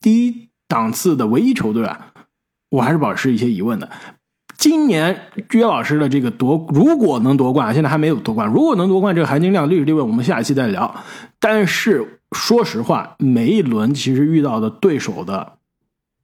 [0.00, 2.12] 第一档次的唯一球队啊，
[2.70, 3.90] 我还是保持一些疑问的。
[4.56, 8.46] 今年约老师的这个夺，如果能夺冠，现在还没有夺冠。
[8.46, 10.94] 如果能夺冠，这个含金量历史地位，我们下一期再聊。
[11.40, 15.54] 但是说实话，每一轮其实遇到的对手的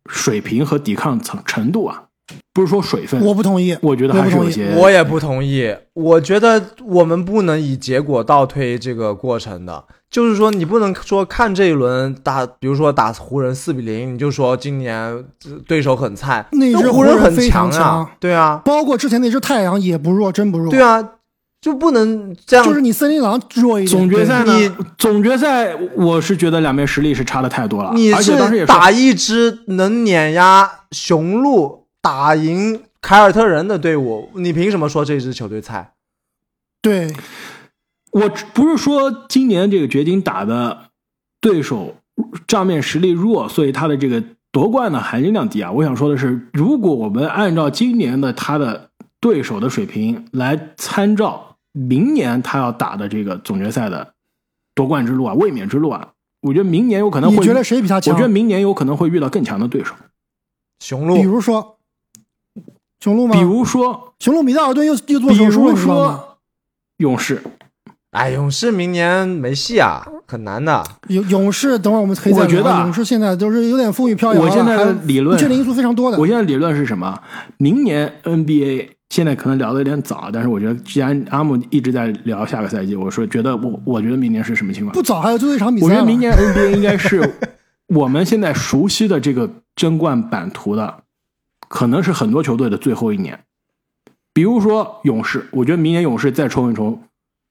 [0.09, 2.05] 水平和抵抗程程度啊，
[2.53, 4.75] 不是说水分，我不同意，我觉得还是有些。
[4.77, 5.75] 我也不同意。
[5.95, 15.25] 我觉得我们不能以结果倒推这个过程的，就是说你不能说看这一轮打，比如说打湖人四比零，你就说今年呃
[15.67, 20.71] 对手很菜，那支湖人很强啊强，对啊，包括之前那支太阳也不弱，真不弱。
[20.71, 21.03] 对啊，
[21.61, 22.65] 就不能这样。
[22.65, 23.99] 就是你森林狼弱一点。
[23.99, 24.71] 总决赛呢你？
[24.99, 35.95] 总决赛我是觉得两边实力是差的太多了，你而且当时也是打一支能碾压雄鹿、打赢凯尔特人的队伍，你凭什么说这支球队菜？
[36.81, 37.13] 对
[38.13, 40.91] 我不是说今年这个掘金打的
[41.41, 41.97] 对手
[42.47, 45.71] 账面实力弱，所以他的这个夺冠的含金量低啊。
[45.71, 54.15] 我想说的是，如果我们按照今年的他的对手的水平来参照明年他要打的这个总决赛的
[54.75, 58.15] 夺冠之路啊、卫冕之路啊，我觉得明年有可能会，你觉得谁比他强？
[58.15, 59.95] 我觉得明年有可能会遇到更强的对手。
[60.81, 61.78] 雄鹿，比如说，
[63.01, 63.35] 雄鹿吗？
[63.35, 66.21] 比如说，雄鹿米德尔顿又又做手术了，如你知道吗？
[66.21, 66.39] 说
[66.99, 67.43] 勇士，
[68.11, 70.83] 哎，勇士明年没戏啊，很难的。
[71.09, 72.45] 勇勇士，等会儿我们可以再聊。
[72.47, 76.27] 我觉得啊勇士现在都是有点风雨飘摇，我现在的理论不确定因素非常多的我。
[76.27, 77.21] 现在理论是什么？
[77.59, 84.93] 明年 NBA 现在可能聊的有点早，但是我觉得既然阿姆一直在聊下个赛季，我说觉得我我觉得明年是什么情况？
[84.93, 85.91] 不早，还有最后一场比赛我。
[85.91, 87.35] 觉得明年 NBA 应该是
[87.95, 90.95] 我们现在熟悉的这个争冠版图的，
[91.69, 93.39] 可能是很多球队的最后一年。
[94.33, 97.03] 比如说勇士，我觉得明年勇士再冲一冲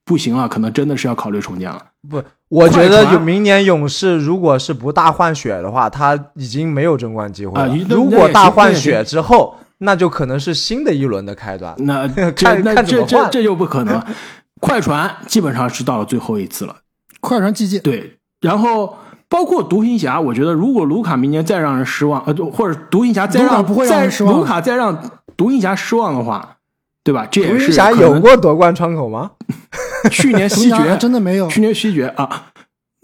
[0.05, 1.85] 不行了，可能真的是要考虑重建了。
[2.09, 7.67] 不，我觉得有明年勇士如果是不大换血的话，他已经没有争冠机会了。
[7.67, 11.75] 啊如果大换血之后，那就可能是新的一轮的开端。
[11.79, 14.01] 那这看那看怎么换这这这就不可能。
[14.61, 16.77] 快船基本上是到了最后一次了。
[17.19, 18.97] 快船季季，对，然后
[19.29, 24.97] 包括独行侠，我觉得如果卢卡明年再让人失望，呃，就或者独行侠再让卢卡不会让再人失望卢卡再让
[25.35, 26.57] 独行侠失望的话，
[27.03, 27.27] 对吧？
[27.29, 29.31] 这也是独行侠有过夺冠窗口吗？
[30.11, 32.45] 去年 西决，真的没有，去年西决啊，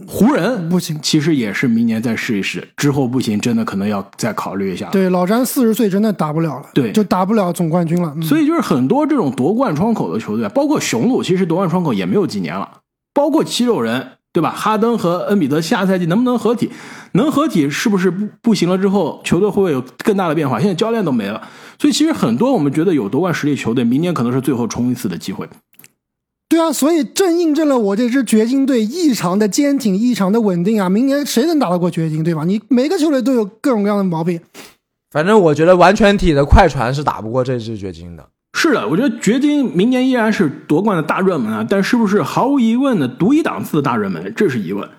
[0.08, 0.98] 湖人不行。
[1.02, 4.90] 其实也是明年再试一试，之后不行，真的可能要再考虑一下。
[4.92, 8.14] 对，老詹四十岁真的打不了了，对就打不了总冠军了。
[8.16, 12.70] 嗯、所以就是很多这种夺冠窗口的球队，包括雄鹿，其实夺冠窗口也没有几年了，
[13.14, 14.50] 包括七六人，对吧？
[14.50, 16.72] 哈登和恩比德下赛季能不能合体？
[17.12, 20.60] 能合体是不是不不行了之后，球队会不会有更大的变化？
[20.60, 21.48] 现在教练都没了，
[21.80, 25.48] 所以其实很多我们觉得有夺冠实力球队，明年可能是最后冲一次的机会。
[26.50, 30.90] 对啊，所以正印证了我这支掘金队异常的坚挺、异常的稳定啊！
[30.90, 32.44] 明年谁能打得过掘金，对吧？
[32.44, 34.40] 你每个球队都有各种各样的毛病，
[35.12, 38.28] 反正我觉得完全体的快船是打不过这支掘金的。
[38.54, 44.90] 是的，我觉得掘金明年依然是夺冠的大热门啊，但是不是毫无疑问的独一档次的大热门，这是疑问。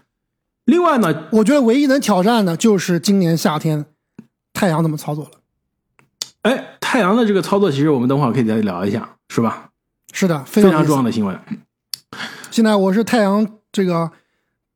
[0.65, 3.87] 另外呢，我觉得唯一能挑战的就是今年夏天
[4.53, 5.31] 太阳怎么操作了。
[6.43, 9.71] 哎，太阳的这个操作，其实我们等会儿可以再聊一下，是吧？
[10.13, 11.39] 是的，非非常重要的新闻。
[12.51, 14.11] 现在我是太阳这个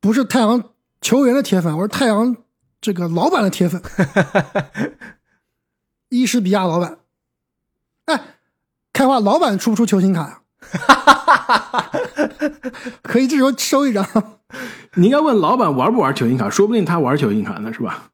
[0.01, 0.63] 不是太阳
[1.01, 2.37] 球员的铁粉，我是太阳
[2.81, 3.83] 这个老板的铁粉，
[6.11, 6.99] 伊什比亚老板。
[8.07, 8.38] 哎，
[8.99, 10.41] 开话，老板出不出球星卡呀、
[13.01, 14.05] 可以这时候收一张。
[14.95, 18.11] 你应该问老板玩不玩球星卡，说不定他玩球星卡呢，是吧？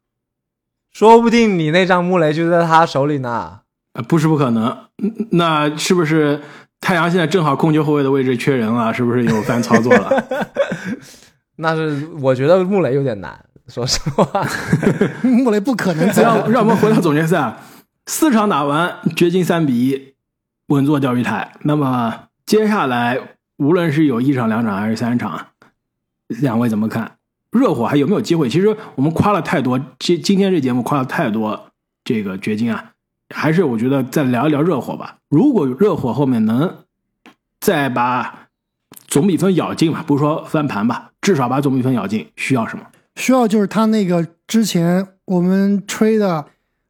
[0.92, 3.60] 说不定你那张穆雷就在他手里呢。
[3.94, 4.76] 呃，不是不可能。
[5.02, 6.42] 嗯那是不是
[6.82, 8.92] 太阳现在正好控球后卫的位置缺人了？
[8.92, 10.22] 是不是有翻操作了？
[11.56, 14.46] 那是我觉得穆雷有点难，说实话。
[15.24, 16.20] 穆雷不可能走。
[16.20, 17.56] 让让我们回到总决赛，
[18.04, 20.13] 四场打完，掘金三比一
[20.68, 21.52] 稳坐钓鱼台。
[21.62, 23.18] 那么接下来，
[23.58, 25.48] 无论是有一场、两场还是三场，
[26.28, 27.16] 两位怎么看？
[27.50, 28.48] 热火还有没有机会？
[28.48, 31.70] 其实我们夸了太多，今今天这节目夸了太多
[32.02, 32.92] 这个掘金啊，
[33.32, 35.18] 还是我觉得再聊一聊热火吧。
[35.28, 36.78] 如果热火后面能
[37.60, 38.48] 再把
[39.06, 42.84] 总比分咬进吧，不是说翻盘吧，至少把总比分咬进，需要什么？
[43.14, 46.46] 需要就是他那个之前我们吹的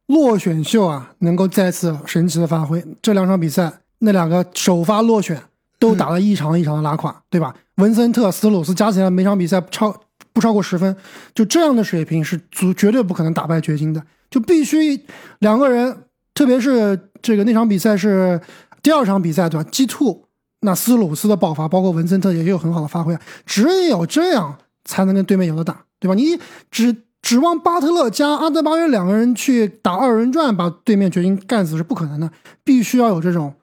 [0.07, 2.85] 落选秀啊，能够再次神奇的发挥。
[3.01, 5.43] 这两场比赛，那两个首发落选
[5.79, 7.55] 都打了一场一场的拉垮，对吧？
[7.77, 9.95] 文森特、斯鲁斯加起来每场比赛超
[10.33, 10.95] 不超过十分，
[11.35, 15.01] 就这样的水平是足绝对不可能打败掘金的，就必须
[15.39, 18.41] 两个人，特别是这个那场比赛是
[18.83, 20.25] 第二场比赛对吧？G two
[20.61, 26.15] 那斯鲁斯的爆发，包括文森特也有很好的发挥，只有这样才能跟对面有的打，对吧？
[26.15, 26.39] 你
[26.71, 32.31] 只指望巴特勒加阿德巴约两个人去打二人转把对面掘金干死是不可能的，
[32.63, 33.55] 必须要有这种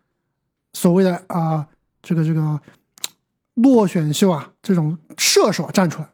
[0.74, 1.67] 所谓的啊、
[2.02, 2.60] 这个这个
[3.54, 6.10] 落选秀啊这种射手啊站出来。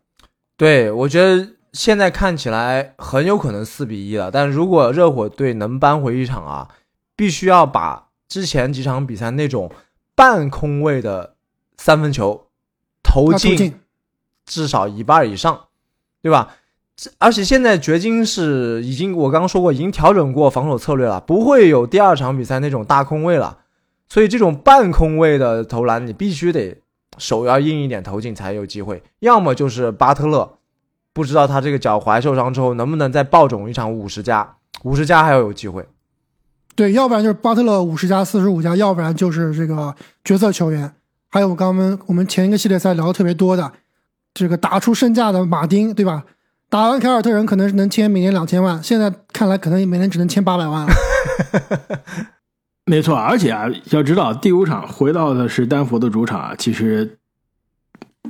[0.57, 6.67] 对，我觉得现在看起来很有可能四比一了，但如果热火队能扳回一场啊，
[7.15, 9.71] 必须要把之前几场比赛那种
[10.15, 11.35] 半空位的
[11.77, 12.49] 三分球
[13.01, 13.79] 投进
[14.45, 15.67] 至少一半以上，
[16.21, 16.57] 对吧？
[16.97, 23.59] 这而且现在掘金是已经，我刚刚说过，已经调整过防守策略了，不会有第二场比赛那种大空位了。
[24.09, 26.81] 所以这种半空位的投篮，你必须得
[27.17, 29.03] 手要硬一点投进才有机会。
[29.19, 30.57] 要么就是巴特勒，
[31.13, 35.85] 不知道他这个脚踝受伤之后能不能再爆种一场五十加，五十加还要有机会。
[36.73, 39.93] 对，要不然就是巴特勒五十加四十五加，要不然就是这个
[40.23, 40.91] 角色球员。
[41.29, 43.71] 还有我刚刚我们前一个系列赛聊的特别多的，
[44.33, 46.23] 这个打出身价的马丁，对吧？
[46.69, 50.93] 打完凯尔特人可能是能签每年两千万，现在看来可能每年只能签八百万了。
[52.85, 57.17] 没错，而且啊，要知道第五场回到的是丹佛的主场啊，其实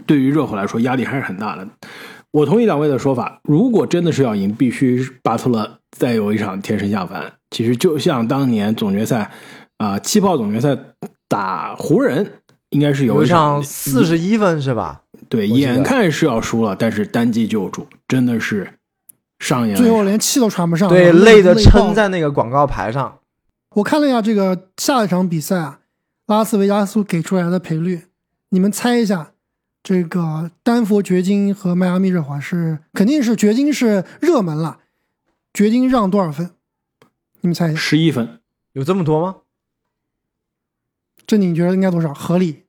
[0.05, 1.67] 对于热火来说压力还是很大的。
[2.31, 9.31] 我同意两位的说法，如果真的是要赢，必须巴特勒再有一场天神下凡，其实就像当年总决赛
[9.77, 10.77] 啊、气泡总决赛
[11.27, 12.33] 打湖人，
[12.71, 15.03] 应该是有有一一场场四十一分是吧？
[15.29, 18.79] 对，眼看是要输了，但是单击救主，真的是
[19.39, 23.19] 上演了最后连气都喘不上，对，累累的撑在那个广告牌上。
[23.75, 25.79] 我看了一下这个下一场比赛啊，
[26.25, 28.03] 拉斯维加斯给出来的赔率，
[28.49, 29.31] 你们猜一下，
[29.83, 34.79] 这个丹佛掘金和迈阿密热火是肯定是掘金是热门了，
[35.53, 36.51] 掘金让多少分？
[37.41, 38.39] 你们猜一下，十一分，
[38.73, 39.35] 有这么多吗？
[41.27, 42.11] 这你觉得应该多少？
[42.13, 42.63] 合理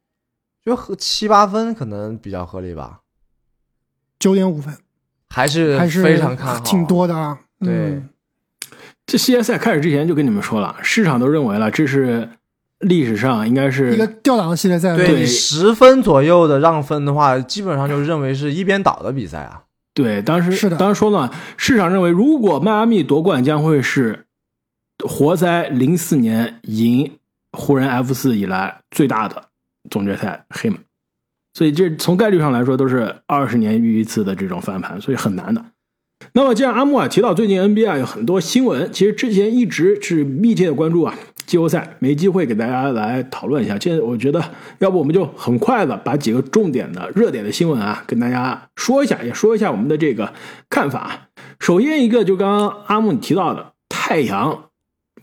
[0.63, 3.01] 就合七八分可能比较合理吧，
[4.19, 4.77] 九点五分，
[5.31, 7.39] 还是还是非常看好，挺多的啊。
[7.61, 8.09] 对嗯
[9.07, 12.29] 这系列赛开始之前就跟你们说了，市场都认为了这是
[12.81, 19.63] 历史上应该是一个吊打的系列赛，对十分左右的让分的话，基本上就认为是一边倒的比赛啊。
[19.95, 24.27] 对，当时是的当时说了，市场认为如果迈阿密夺冠将会是
[25.09, 27.19] 活塞零四年赢
[27.59, 29.43] 湖人 F 四以来最大的
[29.91, 30.79] 总决赛黑马，
[31.55, 35.65] 所以这从概率上来说都是二十年遇一次的这种翻盘，所以很难的。
[36.33, 41.15] 那么，既然阿木啊提到最近 NBA 有很多新闻，其实之前一直是密切的关注啊
[41.47, 43.79] 季后赛，没机会给大家来讨论一下。
[43.79, 44.43] 现在我觉得，
[44.79, 50.33] 要不我们就很快的把几个重点的热点的新闻啊跟大家说一下，也说一下我们的这个
[50.69, 51.29] 看法。
[51.61, 54.68] 首先一个就刚刚阿木你提到的太阳，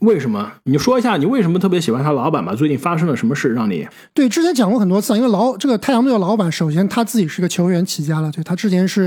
[0.00, 0.52] 为什么？
[0.64, 2.54] 你就说一下你为什么特别喜欢他老板吧？
[2.54, 9.02] 最近发生了什么事让你对，之前讲过很多次啊，因为老这个太阳队的老板，首先他自己是个球员起家了，对他之前是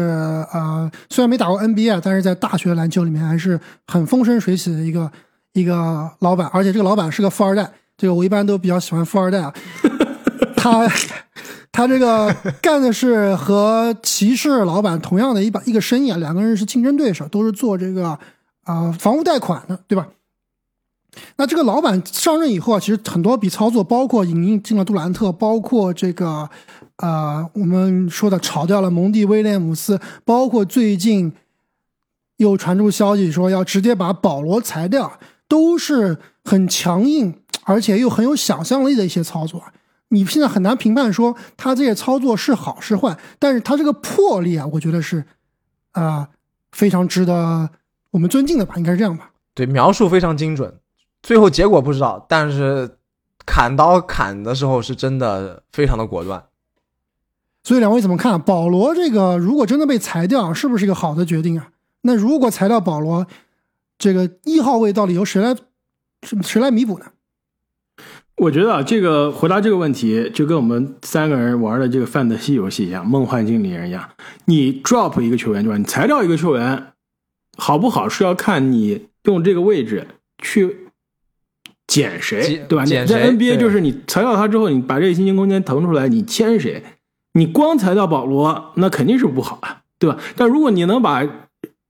[0.54, 5.12] 呃虽然没打过 NBA，但是在大学篮球里面还是很风生水起的一个
[5.54, 9.54] 一个老板，而且这个老板是个富二代，这个我一般都比较喜欢富二代啊。
[10.56, 10.88] 他
[11.72, 18.20] 他这个干的是和骑士老板同样的一把一个生意啊，两个人是竞争对手，都是做这个啊、
[18.66, 20.08] 呃房屋贷款的，对吧？
[21.38, 26.50] 那这个老板上任以后啊，其实很多笔操作，包括引进了杜兰特，包括这个
[26.98, 31.34] 呃我们说的炒掉了蒙蒂威廉姆斯，包括最近
[32.38, 37.34] 又传出消息说要直接把保罗裁掉，都是很强硬，
[37.64, 39.64] 而且又很有想象力的一些操作。
[40.10, 45.20] 你现在很难评判说他这些操作是好是坏，但是他这个魄力啊，我觉得是
[45.92, 46.28] 啊、呃
[46.72, 47.68] 非常值得
[48.12, 49.32] 我们尊敬的吧，应该是这样吧。
[49.56, 50.72] 对，描述非常精准，
[51.22, 52.98] 最后结果不知道，但是
[53.46, 56.44] 砍刀砍的时候是真的非常的果断。
[57.64, 58.42] 所以两位怎么看？
[58.42, 61.70] 保罗这个如果真的被裁掉，是不是一个好的决定啊？
[62.02, 63.28] 那如果裁掉保罗，
[63.98, 65.56] 这个一号位到底由谁来
[66.42, 67.08] 谁来弥补呢？
[68.38, 74.10] 我觉得啊，这个回答这个问题，就跟我们三个人玩的这个范德西游戏一样，梦幻经理人一样。
[74.46, 75.78] 你 drop 一个球员对吧？
[75.78, 76.94] 你裁掉一个球员，
[77.58, 80.08] 好不好是要看你用这个位置
[80.42, 80.89] 去
[81.90, 82.84] 捡谁，对吧？
[82.84, 86.84] 你在 NBA 就是你裁掉他之后，你把这个薪金空间腾出来，你签谁？
[87.34, 90.18] 你光裁掉保罗，那肯定是不好啊，对吧？
[90.36, 91.28] 但如果你能把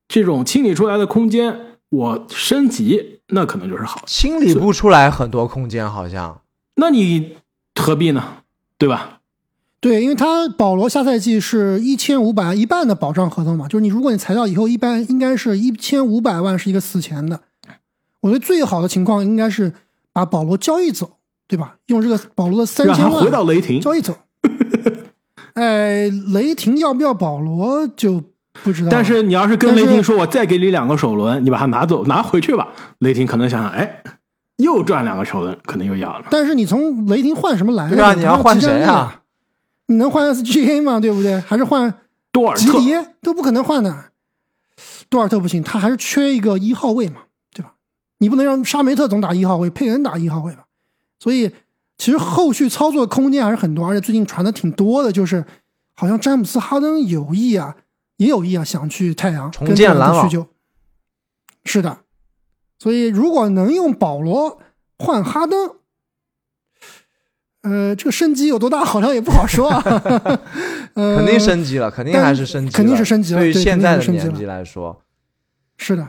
[0.08, 1.54] 这种清理出来的空间
[1.90, 4.02] 我升级，那可能就是好。
[4.08, 6.40] 清理不出来很多空间，好像
[6.76, 7.36] 那你
[7.76, 8.24] 何必呢？
[8.78, 9.20] 对吧？
[9.82, 17.42] 对，因为他保罗下赛季是一千五百一半的保障合同嘛，就是你如果你裁掉以后，一般应该是一千五百万是一个死钱的。
[18.22, 19.74] 我觉得最好的情况应该是
[20.20, 21.10] 把保罗交易走，
[21.48, 21.76] 对吧？
[21.88, 23.82] 用这个保罗的三千万回到雷霆。
[23.82, 24.16] 交易走。
[25.54, 28.24] 哎，雷霆要不要保罗就
[28.64, 28.90] 不知道。
[28.92, 32.68] 但是你要是跟雷霆说，我再给你两个首轮，你把它拿走，拿回去吧。
[33.00, 34.04] 雷霆可能想想，哎，
[34.58, 36.26] 又赚两个首轮，可能又要了。
[36.30, 37.96] 但是你从雷霆换什么来呢？
[37.96, 38.94] 对啊，你要换谁啊？
[38.94, 39.22] 啊？
[39.88, 41.00] 你能换 SGA 吗？
[41.00, 41.40] 对不对？
[41.42, 41.94] 还是换
[42.32, 44.06] 多尔特，吉迪都不可能换的。
[45.10, 47.22] 多尔特不行，他还是缺一个一号位嘛？
[48.20, 50.66] 你不能让沙梅特总打一号位，佩恩打一号位吧？
[51.20, 51.52] 所以
[51.98, 55.44] 其实后续操作空间还是很多，而且最近传的挺多的，就是
[55.96, 57.76] 好像詹姆斯哈登有意啊，
[58.18, 60.48] 也有意啊，想去太阳重建篮网。
[61.66, 62.00] 是的，
[62.78, 64.60] 所以如果能用保罗
[64.98, 65.76] 换哈登，
[67.62, 69.84] 呃，这个升级有多大，好像也不好说啊。
[70.96, 75.02] 呃，肯定升级了，肯定还是升级了，肯定是升级了对于现在的年纪来说，
[75.78, 76.08] 是的，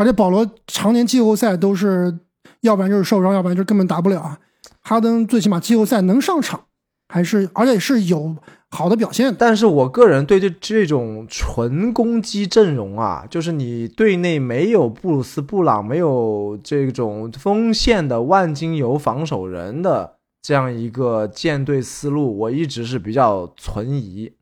[0.00, 2.18] 而且保罗常年季后赛都是，
[2.62, 4.38] 要不然就是受伤，要不然就是根本打不了啊。
[4.80, 6.64] 哈登最起码季后赛能上场，
[7.06, 8.34] 还是而且是有
[8.70, 9.36] 好的表现的。
[9.38, 24.32] 但是我个人对这这种纯攻击阵容啊，就是你队内没有布鲁斯布朗，没有这种锋线的万金油防守人的这样一个建队思路，我一直是比较存疑。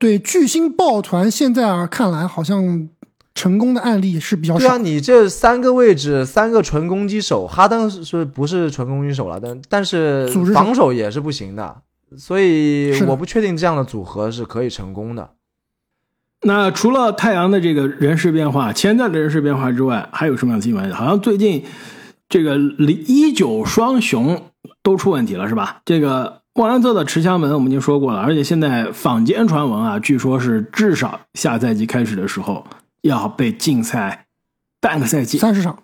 [0.00, 2.88] 对巨星抱团，现在啊看来好像
[3.36, 4.58] 成功的案例是比较少。
[4.58, 9.38] 对啊，你这三个位置，三个纯攻击手，哈登是不是纯攻击手了？
[9.38, 11.76] 但但是防守也是不行的，
[12.16, 15.30] 所以我不确定这样的组合是可以成功的。
[16.42, 20.90] 那除了太阳的这个人事变化、潜在的人事变化之外，还有什么样的新闻？
[20.92, 21.62] 好像最近
[22.28, 24.44] 这个一九双雄
[24.82, 25.82] 都出问题了，是吧？
[25.84, 32.64] 这个莫兰特的持枪门我们已经说过了，而且现在坊间传闻啊，据说是至少下赛季开始的时候
[33.06, 34.26] 要被禁赛
[34.80, 35.74] 半个赛季，三十场，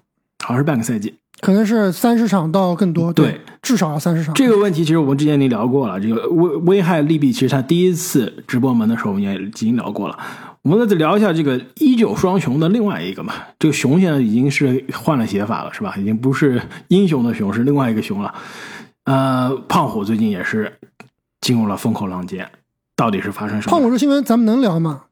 [0.43, 1.15] 好像是半个赛季。
[1.41, 4.33] 可能是三十场到更多，对，至少要三十场。
[4.35, 10.17] 这个问题其实我们之前已经聊过了，这个危危害利弊，其实他第一次直播门的时候我们也已经聊过了。
[10.63, 15.97] 我们再聊一下这个一九双雄的另外一个嘛，这个熊现在已经是换了写法了，是吧？
[15.97, 18.33] 已经不是英雄的熊，是另外一个熊了。
[19.05, 20.79] 呃，胖虎最近也是
[21.41, 22.49] 进入了风口浪尖，
[22.95, 23.73] 到底是发生什么？
[23.73, 25.07] 胖虎这新闻咱们能聊吗？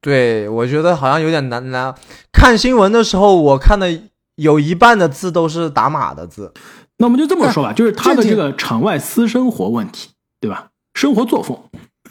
[0.00, 1.94] 对，我觉得好像有点难难。
[2.32, 4.00] 看新闻的时候，我看的
[4.36, 6.52] 有一半的字都是打码的字。
[6.98, 10.68] 那我们就这么说吧，就是他的这这个场外私生活问题，对吧？
[10.94, 11.58] 生活作风，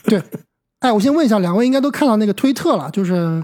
[0.04, 0.22] 对，
[0.82, 3.44] 哎，我先问一下，两位应该都看到那个推特了，就是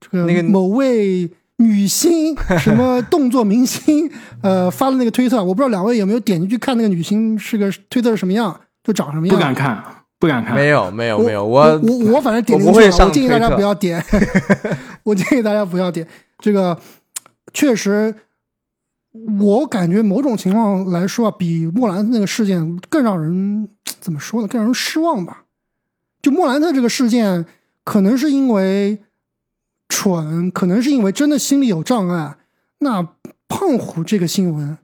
[0.00, 4.10] 这个那个某位女星什么 动作明星，
[4.42, 9.36] 呃，发的那个推特，我不知道两位有没有点进去看那个女星是个推特是什么样，就长什么样。
[9.36, 9.82] 不敢看，
[10.18, 10.54] 不敢看。
[10.54, 14.02] 没有，没有，没有，我我我反正点我进去我建议大家不要点，
[15.04, 16.06] 我建议大家不要点。
[16.38, 16.78] 这个
[17.52, 18.14] 确实，
[19.40, 23.68] 我感觉某种情况来说啊，比莫兰特那个事件更让人
[24.00, 24.48] 怎么说呢？
[24.48, 25.44] 更让人失望吧。
[26.22, 27.46] 就莫兰特这个事件，
[27.84, 28.98] 可能是因为
[29.88, 32.36] 蠢，可能是因为真的心里有障碍。
[32.78, 33.02] 那
[33.48, 34.76] 胖虎这个新闻，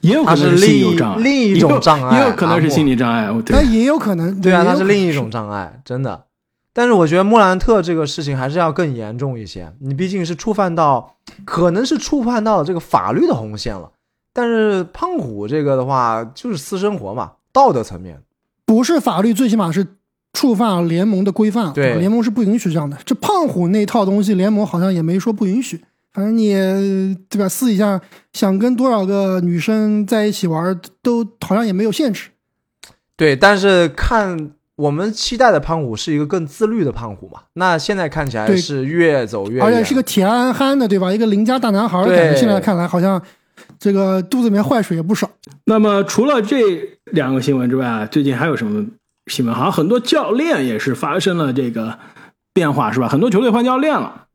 [0.00, 3.30] 也有可能是心理另一有障碍，另一种障碍也有可能是心理障碍。
[3.48, 6.24] 那也有可能，对啊，也有可能它是另一种障碍，真的。
[6.72, 13.90] 但是我觉得莫兰特这个事情还是要更严重一些，你毕竟是触犯到，可能是触犯到了这个法律的红线了。
[14.32, 18.20] 但是胖虎这个的话，就是私生活嘛，道德层面。
[18.64, 19.84] 不是法律，最起码是
[20.34, 22.96] 触犯了联盟的规范，对联盟是不允许这样的。
[23.04, 25.82] 这胖虎那套东西，联盟好像也没说不允许，
[26.12, 26.52] 反正你
[27.28, 27.48] 对吧？
[27.48, 28.00] 私底下
[28.32, 32.30] 想跟多少个女生在一起玩，都好像也没有限制。
[33.16, 41.12] 对，但是看我们期待的胖虎是一个更自律的胖虎嘛，那现在看起来对是越走越远，而且是个铁憨憨的，对吧？
[41.12, 42.36] 一个邻家大男孩的感觉。
[42.36, 43.20] 现在看来，好像
[43.78, 45.28] 这个肚子里面坏水也不少。
[45.64, 46.56] 那么除了这
[47.06, 48.86] 两个新闻之外啊，最近还有什么
[49.26, 49.54] 新闻？
[49.54, 51.98] 好像很多教练也是发生了这个
[52.54, 53.08] 变化，是吧？
[53.08, 54.26] 很多球队换教练了。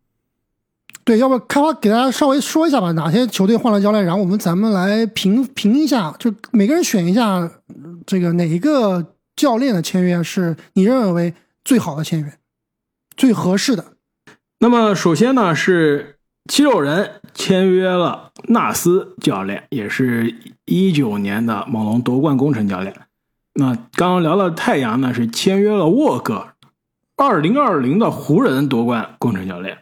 [1.06, 7.52] 对，要不开花给大家稍微说一下吧，哪些球队换了教练，然后我们咱们来评评一下，就每个人选一下
[8.06, 11.34] 这个哪一个教练的签约是你认为
[11.66, 12.34] 最好的签约，
[13.18, 13.86] 最合适的。
[14.60, 16.16] 那么首先呢是
[16.50, 20.34] 七六人签约了纳斯教练，也是
[20.66, 22.96] 一九年的猛龙夺冠功臣教练。
[23.56, 26.56] 那刚刚聊了太阳呢是签约了沃格尔，
[27.18, 29.80] 二零二零的湖人夺冠功臣教练。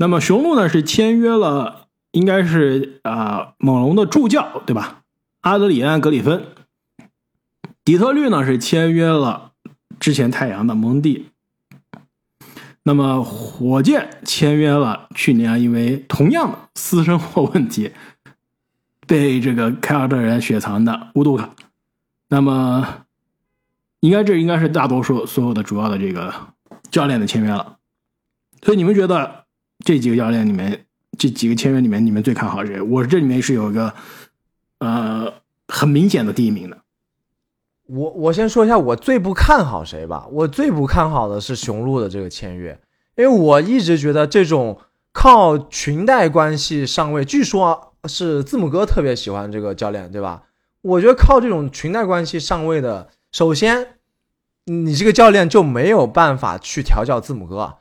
[0.00, 5.02] 那么雄鹿呢是签约了，应该是啊、猛龙的助教对吧？
[5.42, 6.42] 阿德里安·格里芬。
[7.84, 9.52] 底特律呢是签约了
[9.98, 11.28] 之前太阳的蒙蒂。
[12.82, 17.92] 那么火箭签约了去年因为同样的私生活问题
[19.06, 21.50] 被这个凯尔特人雪藏的乌杜卡。
[22.28, 23.04] 那么
[24.00, 26.32] 应该这应该是大多数所有的主要的这个
[26.90, 27.76] 教练的签约了。
[28.62, 29.39] 所以你们觉得
[29.84, 30.84] 这几个教练里面，
[31.18, 32.80] 这几个签约里面，你们最看好谁？
[32.80, 33.94] 我这里面是有一个
[34.78, 35.32] 呃
[35.68, 36.78] 很明显的第一名的。
[37.86, 42.78] 我我先说一下我最不看好谁吧，我最不看好的是雄鹿的这个签约，
[43.16, 44.78] 因为我一直觉得这种
[45.12, 50.44] 靠裙带关系上位，据说是字母哥特别喜欢这个教练，对吧？
[50.82, 53.96] 我觉得靠这种裙带关系上位的，首先
[54.66, 57.78] 你这个教练就没有办法去调教字母哥，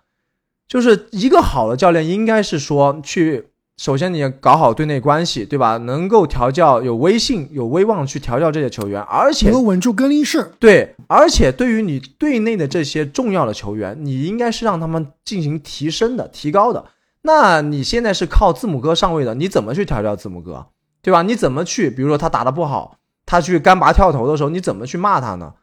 [0.70, 3.48] 就是一个好的教练应该是说去。
[3.76, 5.78] 首先，你搞好队内关系，对吧？
[5.78, 16.88] 能够调教有威信、有威望去调教这些球员，而且能够稳住更衣室，对，而且对于你队内的这些重要的球员，你应该是让他们进行提升的、提高的。
[17.22, 20.68] 那你现在是靠字母哥上位的，你怎么去调教字母哥，
[21.02, 21.22] 对吧？
[21.22, 25.54] 你怎么去，比如说他打的不好，他去干拔跳投的时候，你怎么去骂他呢？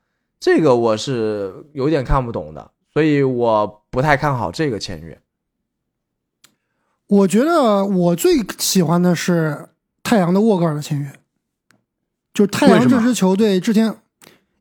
[0.41, 5.21] 这个我是有点看不懂的，所以我不太看好这个签约。
[7.09, 9.69] 我觉得我最喜欢的是
[10.03, 11.13] 太阳的沃格尔的签约，
[12.33, 13.95] 就是太阳这支球队之前，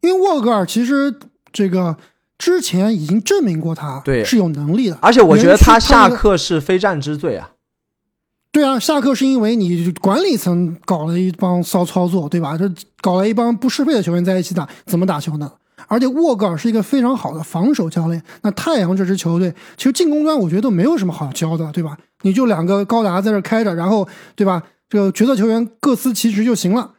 [0.02, 1.18] 因为沃格尔其实
[1.54, 1.96] 这个
[2.38, 7.54] 之前已经证明过他对是有能力的，而且我觉得他下课是非战之罪啊。
[8.52, 12.58] 对啊，下课是因为你管理层搞了一帮骚操作，对吧？
[12.58, 12.70] 这
[13.00, 15.54] 搞了一帮不适配的球员在一起打，怎么打球呢？
[15.88, 18.22] 而且沃格尔是一个非常好的防守教练。
[18.42, 21.98] 那太阳这支球队，其实进攻端我觉得都没有什么好教的，对吧？
[22.22, 24.64] 你就两个高达在这开着，然后对吧？
[24.88, 26.92] 这个角色球员各司其职就行了。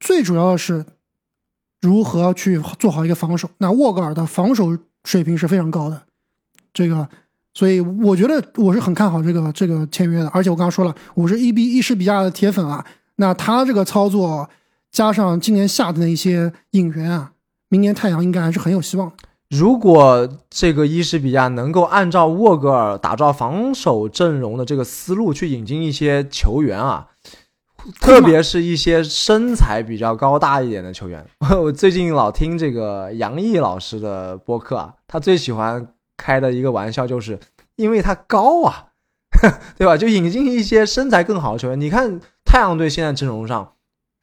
[0.00, 0.86] 最主要的是
[1.80, 3.50] 如何去做好一个防守。
[3.58, 6.02] 那沃格尔的防守水平是非常高的，
[6.72, 7.08] 这个，
[7.54, 10.28] 所以我觉得我是很看好这个这个签约的。
[10.28, 12.84] 而且我刚刚说了，我是伊比伊什比亚的铁粉啊。
[13.16, 14.48] 那他这个操作
[14.92, 17.32] 加上今年夏的一些引援啊，
[17.68, 19.12] 明年太阳应该还是很有希望。
[19.50, 27.08] 如果这个伊什比亚能够按照沃格尔打造防守阵容的这个思路去引进一些球员啊。
[28.00, 31.24] 特别是一些身材比较高大一点的球员，
[31.62, 37.38] 我最近老听这个杨毅老师的播客啊，他最喜欢开的一个玩笑就是，
[37.76, 38.88] 因为他高啊，
[39.78, 39.96] 对吧？
[39.96, 41.80] 就引进一些身材更好的球员。
[41.80, 43.72] 你看太阳队现在阵容上。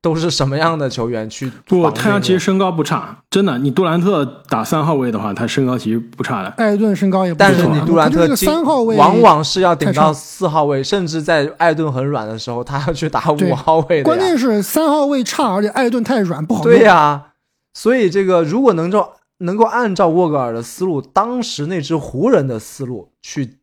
[0.06, 1.51] 都是什么样的球员去？
[1.66, 3.58] 不，太阳其实身高不差，真的。
[3.58, 6.49] 你杜兰特打三号位的话，他身高其实不差的。
[6.58, 14.03] 艾顿身高也，不但是你杜兰特三号位往往是要顶到四号位，甚至在艾顿很软的时候，他要去打五号位的。
[14.03, 16.62] 关键是三号位差，而且艾顿太软，不好。
[16.62, 17.32] 对呀，
[17.74, 23.58] 所以这个如果能够能够按照沃格尔的思路，当时那支湖人的思路去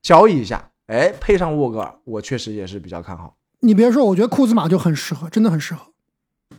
[0.00, 3.34] 交易一下，哎，配上沃格尔，我确实也是比较看好。
[3.60, 5.86] 你别说，我觉得库兹马就很适合，真的很适合。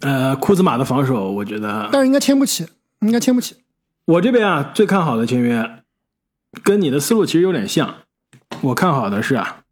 [0.02, 2.68] 呃，库兹马的防守，我觉得，但是应该签不起，
[3.02, 3.56] 应该签不起。
[4.06, 5.84] 我这边啊，最看好的签约，
[6.64, 7.96] 跟你的思路其实有点像。
[8.62, 9.64] 我看好的是啊，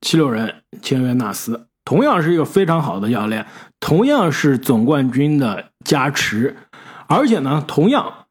[0.00, 3.46] 七六人签约纳斯，同样是一个非常好的教练，
[3.80, 6.56] 同样是总冠军的加持，
[7.06, 8.26] 而且呢，同样，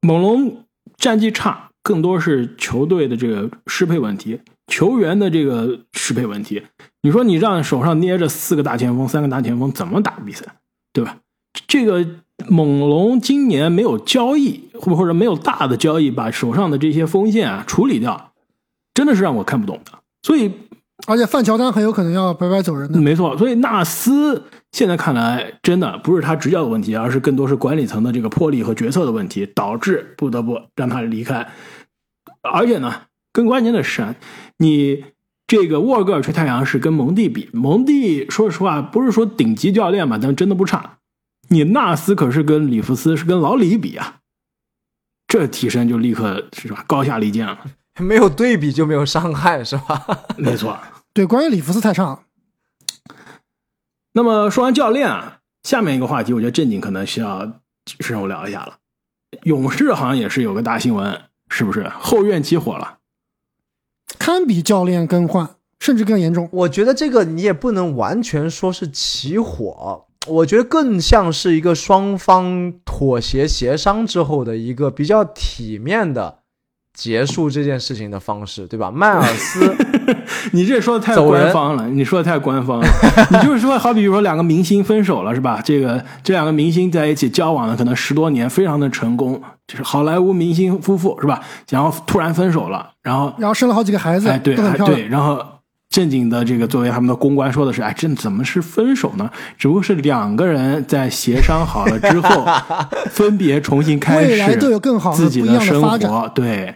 [0.00, 0.64] 猛龙
[0.96, 4.40] 战绩差，更多是球队的这个适配问题。
[4.68, 6.62] 球员的这个适配问题，
[7.02, 10.44] 你说你让手上捏着四个大前锋、三个大前锋怎么打比赛，
[10.92, 11.18] 对吧？
[11.66, 12.06] 这个
[12.48, 18.32] 猛龙今年没有交易，或或者没有大的交易，把手上的这些锋线啊处理掉，
[18.94, 19.92] 真的是让我看不懂的。
[20.22, 20.50] 所以，
[21.06, 23.00] 而且范乔丹很有可能要白白走人的。
[23.00, 31.46] 没错，所以纳斯现在看来，真的不是他执教的问题，而是更多是管理层的这个魄力和决策的问题，导致不得不让他离开。
[32.42, 33.02] 而且呢。
[33.34, 34.14] 更关键的是，
[34.62, 35.04] 你
[35.48, 40.98] 这个沃格尔吹太阳是跟蒙蒂比，蒙蒂说实话不是说顶级教练嘛，但真的不差。
[41.48, 44.20] 你纳斯可是跟里弗斯是跟老李比啊，
[45.26, 47.58] 这提升就立刻是吧高下立见了。
[48.00, 50.06] 没有对比就没有伤害是吧？
[50.38, 50.78] 没错，
[51.12, 52.20] 对，关于里弗斯太差。
[54.14, 57.60] 那么说完教练啊，下面一个话题，我觉得正经可能需要
[58.00, 58.78] 深入聊一下了。
[59.42, 62.98] 勇士好像也是有个大新闻，是不是后院起火了？
[64.22, 65.50] 堪比教练更换，
[65.80, 66.48] 甚至更严重。
[66.52, 76.38] 我觉得这个你也不能完全说是起火，我觉得更像是一个双方妥协协商之后的一个比较体面的
[76.94, 78.92] 结束这件事情的方式，对吧？
[78.92, 79.76] 迈尔斯，
[80.52, 82.86] 你这说的太官方了，你说的太官方了。
[83.30, 85.60] 你就是说，好比如说两个明星分手了，是吧？
[85.64, 89.40] 这个这两个明星在一起交往了可能十多年，非常的成功。
[89.66, 91.40] 就是好莱坞明星夫妇是吧？
[91.70, 95.42] 然后突然分手了，然后然后生了好几个孩子，哎，对，对，然后
[95.88, 99.30] 正经的这个作为他们的公关说的是，哎，这怎么是分手呢？
[99.56, 102.44] 只不过是两个人在协商好了之后，
[103.10, 106.30] 分别重新开始都有更好自己的生活。
[106.34, 106.74] 对，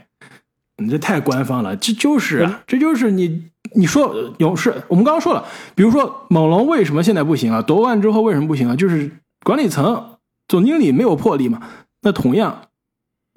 [0.79, 7.63] 你这太官方了，这就是啊这就是你你说勇士，我们刚刚说了，比如说猛龙为什么现在不行啊？
[7.63, 8.77] 夺冠之后为什么不行啊？
[8.77, 9.11] 就是
[9.45, 10.19] 管理层、
[10.49, 11.63] 总经理没有魄力嘛。
[12.03, 12.63] 那同样。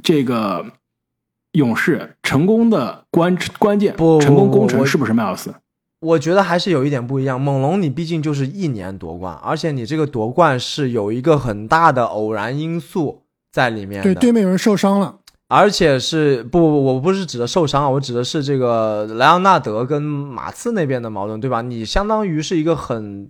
[0.01, 0.65] 这个
[1.51, 5.53] 勇士成功的关关键不成功工程是不是迈尔斯？
[5.99, 7.39] 我觉得还是有一点不一样。
[7.39, 14.01] 猛龙你毕竟就是一年夺冠，而且你这个夺冠是有一个很大的偶然因素在里面。
[14.01, 15.18] 对，对面有人受伤了，
[15.49, 21.61] 而且是不不，我不是指的受伤啊，我指的是这个莱昂纳德跟马刺那边的矛盾，对吧？
[21.61, 23.29] 你相当于是一个很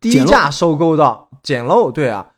[0.00, 2.30] 低价收购到捡漏，对啊。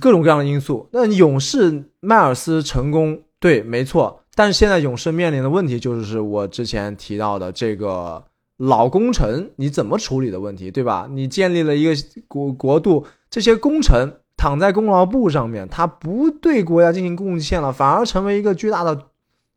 [0.00, 4.20] 各种各样的因素，那勇士迈尔斯成功，对，没错。
[4.34, 8.24] 但是现在勇士面临的问题就是，我之前提到的这个
[8.56, 11.06] 老工程，你怎么处理的问题，对吧？
[11.08, 11.92] 你建立了一个
[12.26, 19.06] 国国度，这些工程躺在功劳簿上面，他不对国家进行贡献了，反而成为一个巨大的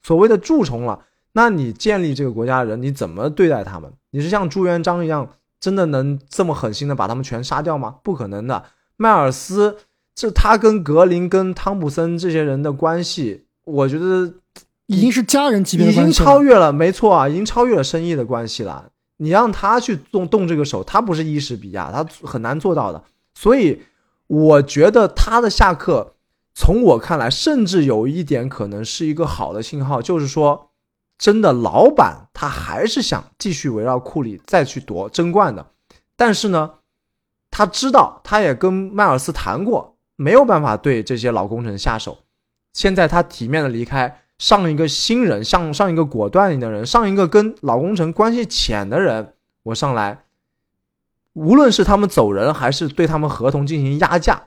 [0.01, 0.99] 所谓的蛀虫了。
[1.33, 3.91] 那你建立这个国家的人，你怎么对待他们？
[4.11, 7.95] 你是像朱元璋一样，真的能这么狠心的把他们全杀掉吗？
[8.03, 8.63] 不可能的，
[8.97, 9.77] 迈尔斯。
[10.15, 14.33] 这他跟格林、跟汤普森这些人的关系，我觉得
[14.87, 18.89] 已经是家人级别的已经关系了超越了，没错啊，已经超越了生意的关系了。
[19.15, 23.01] 你让他去动动这个手，他不是伊什比亚，他很难做到的。
[23.33, 23.81] 所以
[24.29, 26.13] 我觉得他的下课，
[26.53, 30.69] 从我看来，甚至有一点可能是一个好的信号，就是说，
[31.17, 35.65] 真的老板他还是想继续围绕库里再去夺争冠的，
[36.15, 36.75] 但是呢，
[37.49, 42.19] 他知道，他也跟迈尔斯谈过，没有办法对这些老工程下手。
[42.71, 50.25] 现在他体面的离开，上一个新人，上上一个果断一点的人，上一个跟老工程关系浅的人，我上来，
[51.39, 54.43] 无论是他们走人，还是对他们合同进行压价，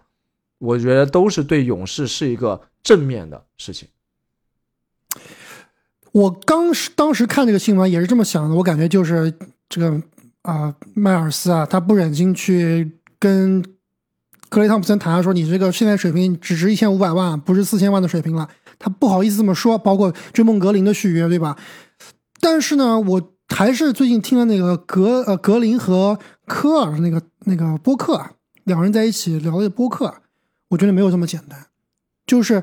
[0.58, 3.88] 我觉得都是对勇士是一个正面的事情。
[6.12, 9.32] 我刚是当时看这个新闻也是这么想的，我感觉就是
[9.70, 10.02] 这个
[10.42, 13.64] 啊、迈尔斯啊，他不忍心去跟
[14.50, 18.46] 克雷汤普森谈，说你这个现在水平只值一千五百万，不是四千万的水平了，
[18.78, 21.56] 他不好意思这么说，包括追梦格林的续约，对吧？
[22.38, 26.18] 但是呢，我还是最近听了那个格呃格林和
[26.52, 28.32] 科尔那个那个播客啊，
[28.64, 30.20] 两人在一起聊的播客啊，
[30.68, 31.68] 我觉得没有这么简单，
[32.26, 32.62] 就是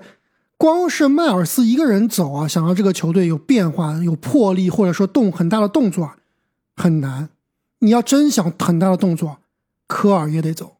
[0.58, 6.12] 光是迈尔斯一个人走啊，想让这个球队有变化、有魄力，或者说动很大的动作，
[6.76, 7.30] 很难。
[7.80, 9.40] 你要真想很大的动作，
[9.88, 10.76] 科尔也得走。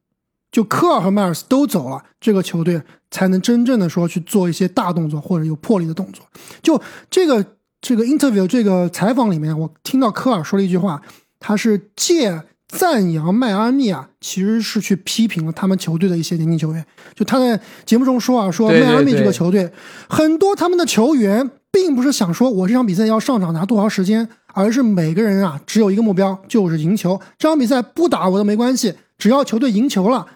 [0.52, 6.24] 就科尔和迈尔斯都走了，这个球队才能真正的说去做一些大动作或者有魄力的动作。
[6.62, 6.80] 就
[7.10, 7.44] 这个
[7.82, 11.02] 这个 interview 这个采访里面，我听到科尔说了一句话，
[11.40, 16.86] 他是借赞扬迈阿密啊，其实是去批评了他们球队的一些年轻球员。
[17.16, 19.72] 就他在节目中说啊，说迈阿密这个球队
[20.08, 27.20] 很多他们的球员并不是想说我这场比赛要上场拿多少时间，而是每个人啊只有一个目标，就是赢球。
[27.38, 30.28] 这场比赛不打我都没关系，只要球队赢球了，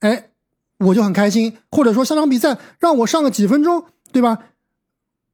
[0.00, 0.28] 哎，
[0.78, 1.54] 我就很开心。
[1.70, 4.38] 或者说下场比赛让我上个几分钟，对吧？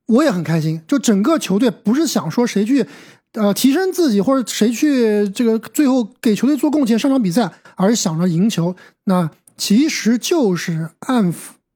[0.07, 0.82] 我也很开心。
[0.86, 2.86] 就整个球队不是想说谁去
[3.35, 8.74] 呃提升自己，或者谁去这个最后给球队做贡献上场比赛，而想着赢球。
[9.05, 11.32] 那其实就是暗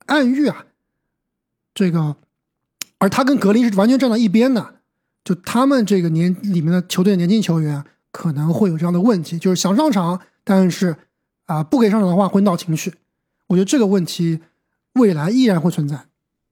[0.07, 0.67] 暗喻啊，
[1.75, 2.17] 这个，
[2.99, 4.75] 而他跟格林是完全站在一边的。
[5.25, 10.97] 就他们这个年里面的球队的年轻球员可能会有这样的问题，就是想上场，但是
[11.47, 12.95] 啊、不给上场的话会闹情绪。
[13.49, 14.41] 我觉得这个问题
[14.95, 16.08] 未来依然会存在。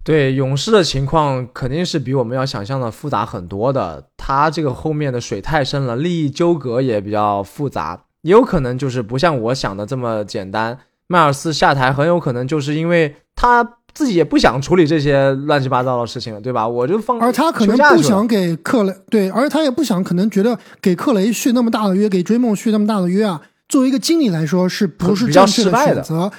[0.06, 10.78] 对勇士的情况肯定是比我们要想象的复杂很多的，他这个后面的水太深了，利益纠葛也比较复杂，也有可能就是不像我想的这么简单。
[11.08, 16.68] 迈尔斯下台很有可能就是因为他自己也不想处理这些乱七八糟的事情了，对吧？
[16.68, 26.30] 我就放，而他可能不想给克雷对，而他也不想，可能觉得给克雷续那么大的约，给追梦续那么大的约啊，作为一个经理来说，是不是比较正确失败的选择？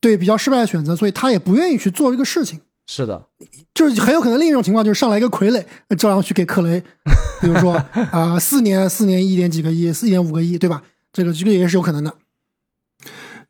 [0.00, 2.60] 对，比较失败的选择，所以他也不愿意去做这个事情。
[2.92, 3.24] 是的，
[3.72, 6.82] 就是很有可能另一种情况，就是上来一个傀儡，呃照样去给克雷，
[7.40, 7.74] 比如说
[8.10, 10.82] 啊、四年四年一点几个亿，四点五个亿，对吧？
[11.12, 12.12] 这个这个也是有可能的。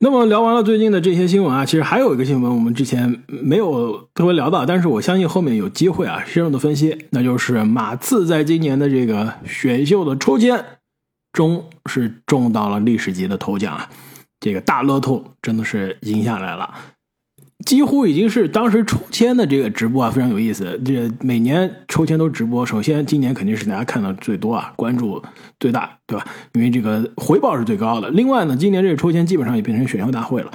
[0.01, 10.63] 那么聊完了最近的这些新闻啊，其实还有一个新闻我们之前没有特别聊到，但是我相信后面有机会啊深入的分析，那就是马刺在今年的这个选秀的抽签
[11.33, 13.89] 中是中到了历史级的头奖啊，
[14.39, 16.75] 这个大乐透真的是赢下来了。
[17.67, 20.81] 几乎已经是当时抽签的这个直播啊，非常有意思。
[20.85, 25.23] 这每年抽签都直播，首先今年肯定是大家看到最多啊，关注
[25.59, 26.27] 最大，对吧？
[26.55, 28.09] 因为这个回报是最高的。
[28.11, 30.51] 另外呢，今年这个抽签基本上也变成选秀大会了，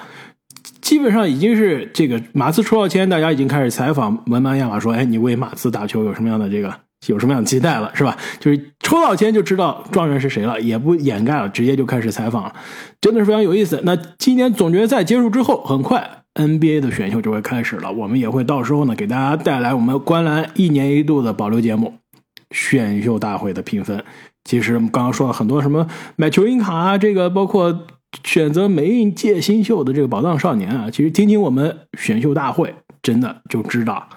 [0.81, 6.73] 基本上已经是这个马刺抽到签，大家已经开始采访文班亚马说：“哎，你为马刺打球有什么样的这个
[7.05, 12.53] 有什么样的期待了，是吧？”就是抽到签就知道状元是谁了，也不掩盖了，直接就开始采访了，
[12.99, 13.79] 真的是非常有意思。
[13.83, 21.93] 那今年总决赛结束之后，很快 NBA 的选秀就会开始了，我们也会到时候呢给大家带来我们观澜一年一度的保留节目——
[22.51, 24.03] 选秀大会的评分。
[24.43, 27.87] 其实我们刚刚说了很多什么买球星卡啊，这个包括
[28.23, 34.07] 选择每一届新秀的这个宝藏少年啊，其实听听我们选秀大会，真的就知道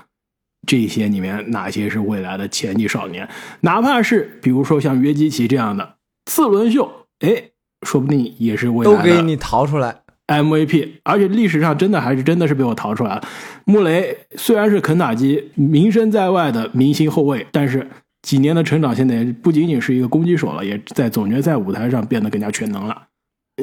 [0.66, 3.28] 这些里面哪些是未来的前几少年，
[3.60, 5.94] 哪怕是比如说像约基奇这样的
[6.26, 7.50] 次轮秀，哎，
[7.86, 10.02] 说不定也是未来都给你淘出来。
[10.28, 13.22] MVP，而且历史上真的还是真的是被我淘出来了。
[13.64, 17.88] 穆雷虽然是肯塔基名声在外的明星后卫，但是
[18.22, 23.04] 几年的成长，现在不仅仅是一个攻击手了，也在总决赛舞台上变得更加全能了。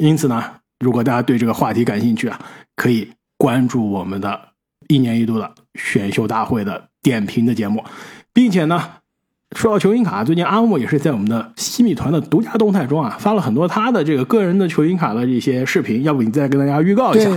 [0.00, 0.42] 因此呢，
[0.80, 2.38] 如果大家对这个话题感兴趣啊，
[2.74, 3.08] 可以
[3.38, 4.48] 关注我们的
[4.88, 7.84] 一年一度的选秀大会的点评的节目，
[8.32, 8.82] 并且呢。
[9.54, 17.30] 说到球星卡，最近阿木也是在我们的西米团的独家动态中啊，发了很多他的这个个人的球星卡的一些视频，要不你再跟大家预告一下？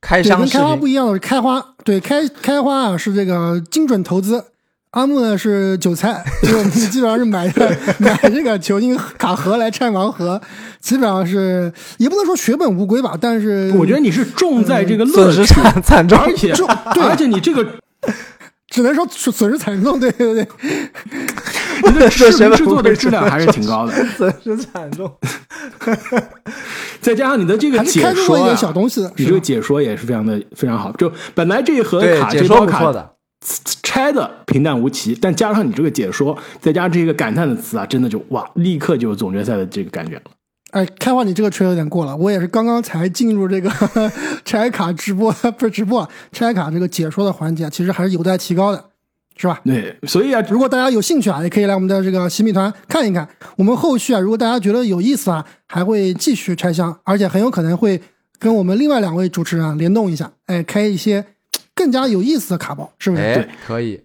[0.00, 4.44] 开箱，跟开花箱视频不一样的是开花，对开开花啊是这个精准投资
[4.90, 7.46] 阿木呢是韭菜，就是我们基本上是买
[8.00, 10.40] 买这个球星卡盒来拆盲盒，
[10.80, 17.64] 基本上是也不能说血本无归吧，但是我觉得你是重在这个乐趣，惨惨重，而且重对而且你这个
[18.70, 20.48] 只能说损损失惨重，对对对，
[21.92, 25.12] 你的视频制作的质量还是挺高的，损失惨重。
[27.00, 29.40] 再加上你的这个解说啊开出过一点，小东西，你这个？
[29.40, 30.92] 解说也是非常的非常好。
[30.92, 33.12] 就本来这一盒，卡解这包卡。
[33.82, 40.22] 拆的平淡无奇，但加上你这个解说，再加上这个感叹的词啊，真的就哇，立刻就有总决赛的这个感觉了。
[40.70, 43.70] 哎，开花你这个吹有点过了，我也是刚刚才进入这个
[44.44, 48.84] 拆卡直播，不是直播，啊，拆卡这个解说的环节，其实还是有待提高的，
[49.36, 49.60] 是吧？
[49.64, 53.28] 对，所以啊，如果大家有兴趣啊，也可以来我们的这个洗米团看一看。
[53.56, 58.00] 我们后续啊，如果大家觉得有意思啊，还会继续拆箱，而且很有可能会
[58.38, 61.24] 跟我们另外两位主持人啊联动一下，哎，开一些
[61.74, 63.22] 更加有意思的卡包，是不是？
[63.22, 64.00] 哎对，可以。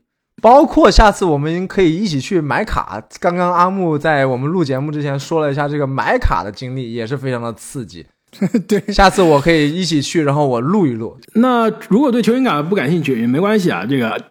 [0.46, 3.02] 包括下次我们可以一起去买卡。
[3.20, 8.06] 刚刚阿木在我们录节目之前说了一下这个买卡的经历，也是非常的刺激。
[8.68, 11.18] 对，下次我可以一起去，然后我录一录。
[11.34, 13.88] 那如果对球星卡不感兴趣也没关系啊。
[13.90, 14.22] 这个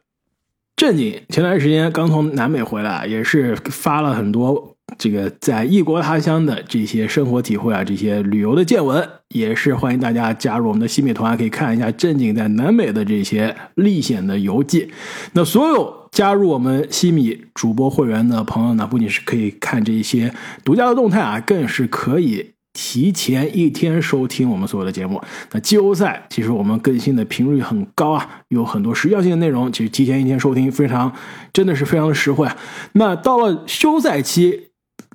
[0.76, 14.92] 正经前段时间刚从南美回来，也是发了很多这个在异国他乡的这些生活体会啊，这些旅游的见闻，也是欢迎大家加入我们的新米团，可以看一下正经在南美的这些历险的游记。
[15.32, 20.32] 那所有加入我们西米主播会员的朋友呢，不仅是可以看这一些
[20.64, 25.20] 独家的动态啊，更是可以提前一天收听我们所有的节目。
[25.50, 31.12] 那季后赛其实我们更新的频率很高啊，有很多时效性的内容，其实提前一天收听非常
[31.52, 32.56] 真的是非常的实惠啊。
[32.92, 34.70] 那到了休赛期。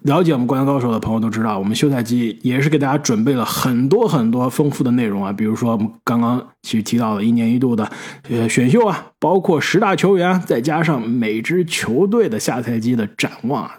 [0.10, 7.88] 了解我们《灌篮高手》的朋友都知道，我们休赛期也是给大家准备了很多很多丰富的内容啊，比如说我们刚刚其实提到了一年一度的
[8.28, 13.78] 呃选秀啊，包括十大球员，再加上每支球队的下赛季的展望啊，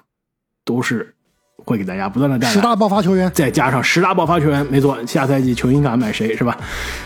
[0.64, 1.16] 都是
[1.56, 6.56] 会给大家不断的带来十大爆发球员，再加上十大爆发球员，没错，下赛季球星卡买谁是吧？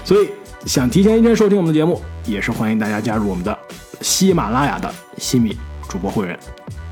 [0.04, 0.28] 所以
[0.66, 3.58] 想提前一天收听我们的节目，也是欢迎大家加入我们的
[4.02, 5.56] 喜马拉雅的西米
[5.88, 6.38] 主播会员。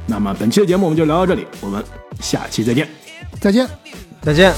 [0.07, 1.83] 那么本期的节目我们就聊到这里，我们
[2.21, 2.89] 下期再见。
[3.41, 3.67] 再见。
[4.23, 4.55] 再见。